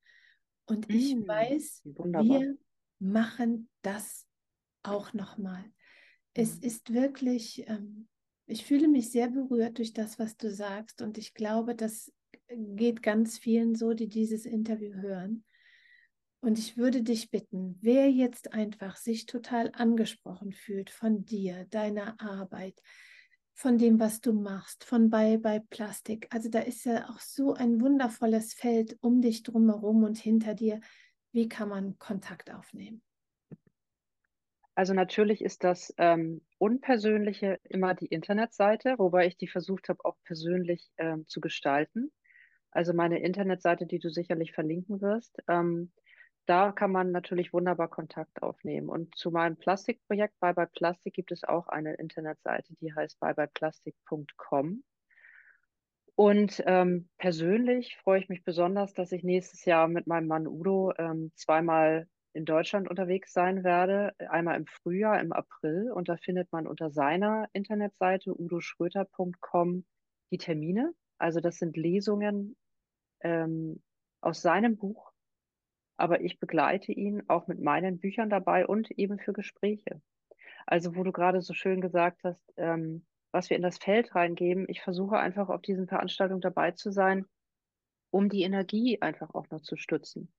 [0.66, 2.40] Und ich mmh, weiß, wunderbar.
[2.40, 2.58] wir
[2.98, 4.26] machen das
[4.82, 5.64] auch nochmal.
[6.34, 6.62] Es mhm.
[6.62, 8.08] ist wirklich, ähm,
[8.46, 11.00] ich fühle mich sehr berührt durch das, was du sagst.
[11.00, 12.12] Und ich glaube, dass
[12.48, 15.44] geht ganz vielen so, die dieses Interview hören.
[16.40, 22.20] Und ich würde dich bitten, wer jetzt einfach sich total angesprochen fühlt von dir, deiner
[22.20, 22.80] Arbeit,
[23.54, 26.28] von dem, was du machst, von bei, bei Plastik.
[26.30, 30.80] Also da ist ja auch so ein wundervolles Feld um dich drumherum und hinter dir.
[31.32, 33.02] Wie kann man Kontakt aufnehmen?
[34.76, 40.16] Also natürlich ist das ähm, Unpersönliche immer die Internetseite, wobei ich die versucht habe, auch
[40.22, 42.12] persönlich ähm, zu gestalten.
[42.70, 45.90] Also meine Internetseite, die du sicherlich verlinken wirst, ähm,
[46.48, 48.88] da kann man natürlich wunderbar Kontakt aufnehmen.
[48.88, 54.82] Und zu meinem Plastikprojekt Bye Bye Plastik gibt es auch eine Internetseite, die heißt byebyeplastik.com.
[56.14, 60.92] Und ähm, persönlich freue ich mich besonders, dass ich nächstes Jahr mit meinem Mann Udo
[60.96, 64.14] ähm, zweimal in Deutschland unterwegs sein werde.
[64.30, 65.92] Einmal im Frühjahr, im April.
[65.92, 69.84] Und da findet man unter seiner Internetseite udoschröter.com
[70.30, 70.94] die Termine.
[71.18, 72.56] Also das sind Lesungen
[73.20, 73.82] ähm,
[74.22, 75.12] aus seinem Buch.
[75.98, 80.00] Aber ich begleite ihn auch mit meinen Büchern dabei und eben für Gespräche.
[80.66, 84.66] Also wo du gerade so schön gesagt hast, ähm, was wir in das Feld reingeben.
[84.68, 87.26] Ich versuche einfach auf diesen Veranstaltungen dabei zu sein,
[88.10, 90.32] um die Energie einfach auch noch zu stützen.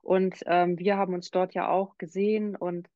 [0.00, 2.88] Und ähm, wir haben uns dort ja auch gesehen und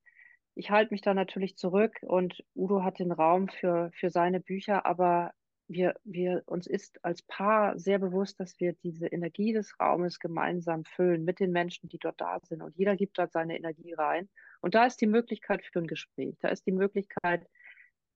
[0.55, 4.87] ich halte mich da natürlich zurück und Udo hat den Raum für, für seine Bücher,
[4.87, 5.33] aber
[5.69, 10.85] wir, wir, uns ist als Paar sehr bewusst, dass wir diese Energie des Raumes gemeinsam
[10.85, 12.63] füllen mit den Menschen, die dort da sind.
[12.63, 14.29] Und jeder gibt dort seine Energie rein.
[14.61, 16.37] Und da ist die Möglichkeit für ein Gespräch.
[16.41, 17.47] Da ist die Möglichkeit,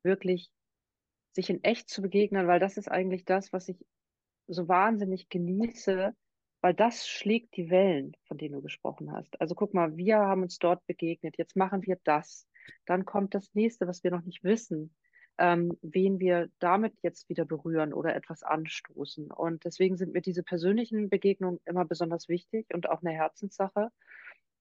[0.03, 0.51] wirklich
[1.32, 3.84] sich in echt zu begegnen, weil das ist eigentlich das, was ich
[4.46, 6.14] so wahnsinnig genieße,
[6.61, 9.40] weil das schlägt die Wellen, von denen du gesprochen hast.
[9.40, 12.46] Also guck mal, wir haben uns dort begegnet, jetzt machen wir das.
[12.86, 14.94] Dann kommt das nächste, was wir noch nicht wissen,
[15.41, 19.32] ähm, wen wir damit jetzt wieder berühren oder etwas anstoßen.
[19.32, 23.88] Und deswegen sind mir diese persönlichen Begegnungen immer besonders wichtig und auch eine Herzenssache.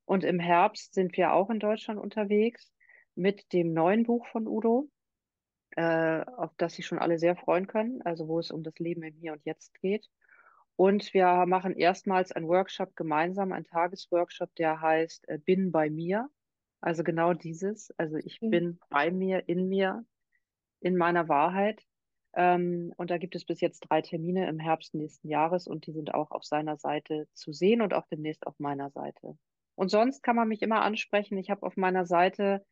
[0.05, 2.71] Und im Herbst sind wir auch in Deutschland unterwegs
[3.13, 4.89] mit dem neuen Buch von Udo,
[5.75, 9.03] äh, auf das sich schon alle sehr freuen können, also wo es um das Leben
[9.03, 10.07] im Hier und Jetzt geht.
[10.77, 16.29] Und wir machen erstmals einen Workshop gemeinsam, einen Tagesworkshop, der heißt äh, Bin bei mir.
[16.79, 17.91] Also genau dieses.
[17.97, 18.49] Also ich mhm.
[18.49, 20.05] bin bei mir, in mir,
[20.81, 21.83] in meiner Wahrheit.
[22.33, 25.91] Ähm, und da gibt es bis jetzt drei Termine im Herbst nächsten Jahres und die
[25.91, 29.37] sind auch auf seiner Seite zu sehen und auch demnächst auf meiner Seite.
[29.75, 31.37] Und sonst kann man mich immer ansprechen.
[31.37, 32.65] Ich habe auf meiner Seite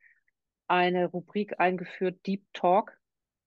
[0.68, 2.98] eine Rubrik eingeführt, Deep Talk,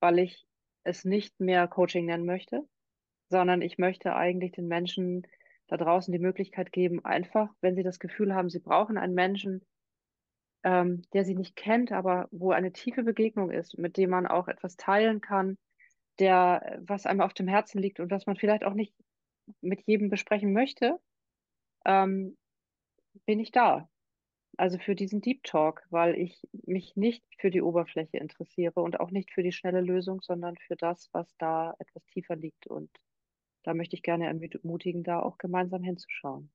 [0.01, 0.47] weil ich
[0.83, 2.67] es nicht mehr Coaching nennen möchte,
[3.29, 5.27] sondern ich möchte eigentlich den Menschen
[5.67, 9.65] da draußen die Möglichkeit geben, einfach, wenn sie das Gefühl haben, sie brauchen einen Menschen,
[10.65, 14.49] ähm, der sie nicht kennt, aber wo eine tiefe Begegnung ist, mit dem man auch
[14.49, 15.59] etwas teilen kann,
[16.19, 18.95] der, was einem auf dem Herzen liegt und was man vielleicht auch nicht
[19.61, 20.99] mit jedem besprechen möchte,
[21.87, 22.37] ähm,
[23.27, 23.89] bin ich da.
[24.57, 29.11] Also für diesen Deep Talk, weil ich mich nicht für die Oberfläche interessiere und auch
[29.11, 32.91] nicht für die schnelle Lösung, sondern für das, was da etwas tiefer liegt und
[33.63, 36.51] da möchte ich gerne ermutigen, da auch gemeinsam hinzuschauen.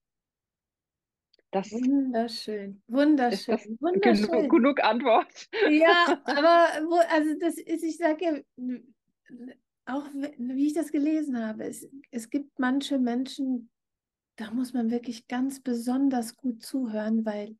[1.56, 4.30] Das wunderschön, wunderschön, ist wunderschön.
[4.30, 5.48] Genug, genug Antwort.
[5.70, 8.78] Ja, aber wo, also das ist, ich sage ja,
[9.86, 10.04] auch
[10.38, 13.70] wie ich das gelesen habe, es, es gibt manche Menschen,
[14.36, 17.56] da muss man wirklich ganz besonders gut zuhören, weil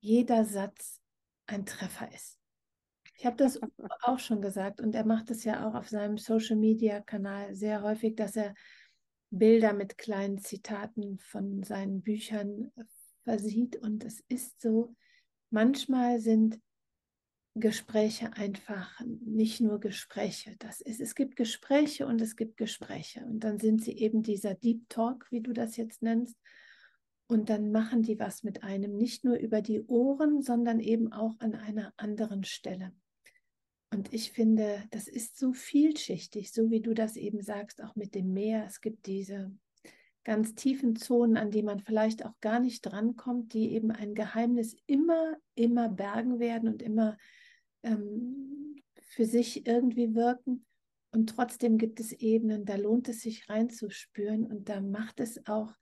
[0.00, 1.00] jeder Satz
[1.46, 2.38] ein Treffer ist.
[3.16, 3.58] Ich habe das
[4.02, 8.36] auch schon gesagt und er macht es ja auch auf seinem Social-Media-Kanal sehr häufig, dass
[8.36, 8.52] er
[9.30, 12.70] Bilder mit kleinen Zitaten von seinen Büchern
[13.24, 13.76] versieht.
[13.76, 14.94] Und es ist so,
[15.50, 16.60] manchmal sind
[17.56, 20.56] Gespräche einfach nicht nur Gespräche.
[20.58, 23.24] Das ist, es gibt Gespräche und es gibt Gespräche.
[23.24, 26.36] Und dann sind sie eben dieser Deep Talk, wie du das jetzt nennst.
[27.26, 31.38] Und dann machen die was mit einem, nicht nur über die Ohren, sondern eben auch
[31.38, 32.92] an einer anderen Stelle.
[33.92, 38.16] Und ich finde, das ist so vielschichtig, so wie du das eben sagst, auch mit
[38.16, 38.64] dem Meer.
[38.66, 39.56] Es gibt diese
[40.24, 44.76] ganz tiefen Zonen, an die man vielleicht auch gar nicht drankommt, die eben ein Geheimnis
[44.86, 47.16] immer, immer bergen werden und immer
[47.82, 50.64] ähm, für sich irgendwie wirken.
[51.12, 55.72] Und trotzdem gibt es Ebenen, da lohnt es sich reinzuspüren und da macht es auch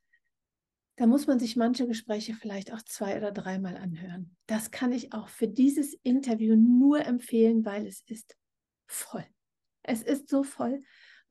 [0.96, 4.36] da muss man sich manche Gespräche vielleicht auch zwei oder dreimal anhören.
[4.46, 8.36] Das kann ich auch für dieses Interview nur empfehlen, weil es ist
[8.86, 9.24] voll.
[9.82, 10.82] Es ist so voll.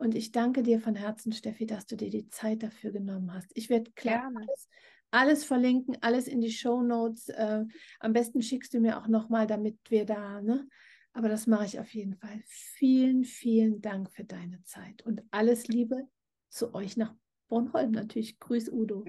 [0.02, 3.52] Und ich danke dir von Herzen, Steffi, dass du dir die Zeit dafür genommen hast.
[3.54, 4.68] Ich werde klar alles,
[5.12, 7.30] alles, verlinken, alles in die Show Notes.
[7.30, 7.66] Äh,
[8.00, 10.68] am besten schickst du mir auch nochmal, damit wir da, ne?
[11.14, 12.42] Aber das mache ich auf jeden Fall.
[12.48, 16.08] Vielen, vielen Dank für deine Zeit und alles Liebe
[16.50, 17.14] zu euch nach
[17.48, 18.40] Bornholm natürlich.
[18.40, 19.06] Grüß Udo.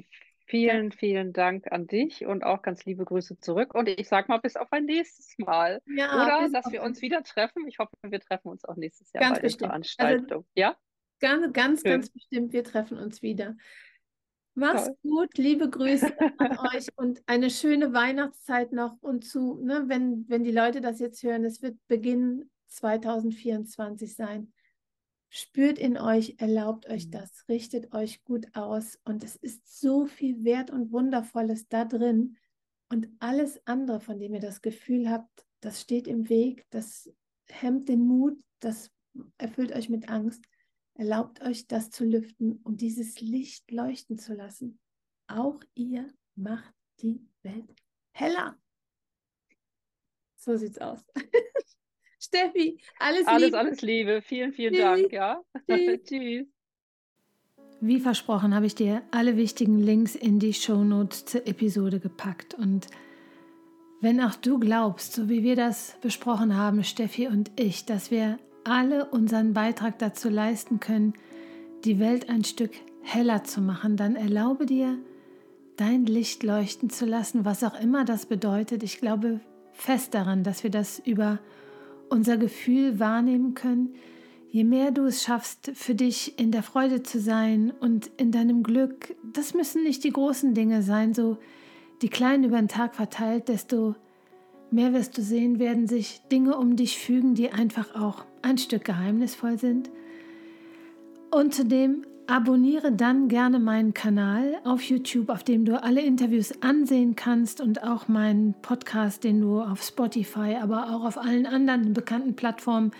[0.47, 3.75] Vielen, vielen Dank an dich und auch ganz liebe Grüße zurück.
[3.75, 5.81] Und ich sage mal bis auf ein nächstes Mal.
[5.87, 7.67] Ja, Oder dass wir uns wieder treffen.
[7.67, 9.69] Ich hoffe, wir treffen uns auch nächstes Jahr Ganz bei der bestimmt.
[9.69, 10.45] Veranstaltung.
[10.55, 10.77] ja?
[11.21, 11.91] Ganz, ganz, Schön.
[11.93, 13.57] ganz bestimmt, wir treffen uns wieder.
[14.55, 14.97] Mach's Toll.
[15.03, 16.07] gut, liebe Grüße
[16.39, 20.99] an euch und eine schöne Weihnachtszeit noch und zu, ne, wenn, wenn die Leute das
[20.99, 24.53] jetzt hören, es wird Beginn 2024 sein.
[25.35, 27.13] Spürt in euch, erlaubt euch Mhm.
[27.13, 32.37] das, richtet euch gut aus und es ist so viel Wert und Wundervolles da drin
[32.91, 37.11] und alles andere, von dem ihr das Gefühl habt, das steht im Weg, das
[37.49, 38.91] hemmt den Mut, das
[39.39, 40.45] erfüllt euch mit Angst.
[40.93, 44.79] Erlaubt euch das zu lüften, um dieses Licht leuchten zu lassen.
[45.29, 47.75] Auch ihr macht die Welt
[48.11, 48.59] heller.
[50.37, 51.03] So sieht's aus.
[52.35, 53.59] Steffi, alles, Alles, Liebe.
[53.59, 54.23] alles Liebe.
[54.23, 54.83] Vielen, vielen Tschüss.
[54.83, 55.13] Dank.
[55.13, 55.43] Ja?
[55.69, 56.03] Tschüss.
[56.09, 56.47] Tschüss.
[57.81, 62.55] Wie versprochen habe ich dir alle wichtigen Links in die Shownotes zur Episode gepackt.
[62.55, 62.87] Und
[64.01, 68.39] wenn auch du glaubst, so wie wir das besprochen haben, Steffi und ich, dass wir
[68.65, 71.15] alle unseren Beitrag dazu leisten können,
[71.85, 72.71] die Welt ein Stück
[73.03, 74.97] heller zu machen, dann erlaube dir,
[75.77, 78.85] dein Licht leuchten zu lassen, was auch immer das bedeutet.
[78.85, 79.41] Ich glaube
[79.73, 81.41] fest daran, dass wir das über
[82.13, 83.95] unser Gefühl wahrnehmen können.
[84.51, 88.63] Je mehr du es schaffst, für dich in der Freude zu sein und in deinem
[88.63, 91.39] Glück, das müssen nicht die großen Dinge sein, so
[92.03, 93.95] die kleinen über den Tag verteilt, desto
[94.71, 98.85] mehr wirst du sehen, werden sich Dinge um dich fügen, die einfach auch ein Stück
[98.85, 99.91] geheimnisvoll sind.
[101.31, 107.17] Und zudem abonniere dann gerne meinen Kanal auf YouTube, auf dem du alle Interviews ansehen
[107.17, 112.35] kannst und auch meinen Podcast, den du auf Spotify, aber auch auf allen anderen bekannten
[112.35, 112.93] Plattformen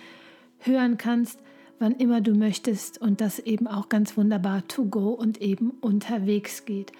[0.59, 1.39] hören kannst,
[1.79, 6.65] wann immer du möchtest und das eben auch ganz wunderbar to go und eben unterwegs
[6.65, 6.91] geht.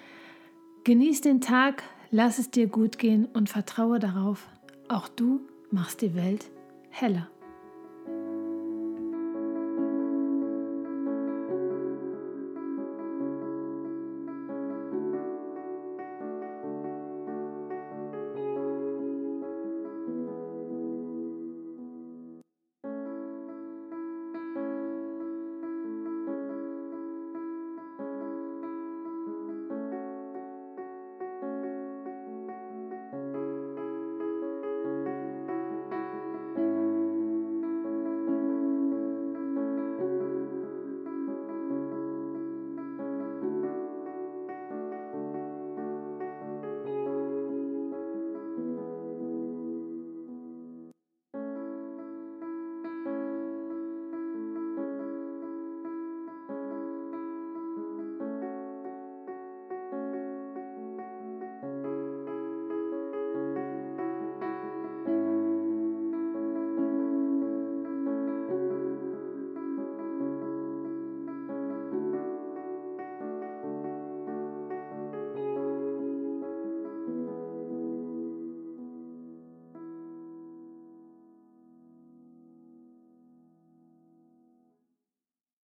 [0.83, 4.47] Genieß den Tag, lass es dir gut gehen und vertraue darauf,
[4.89, 6.49] auch du machst die Welt
[6.89, 7.29] heller.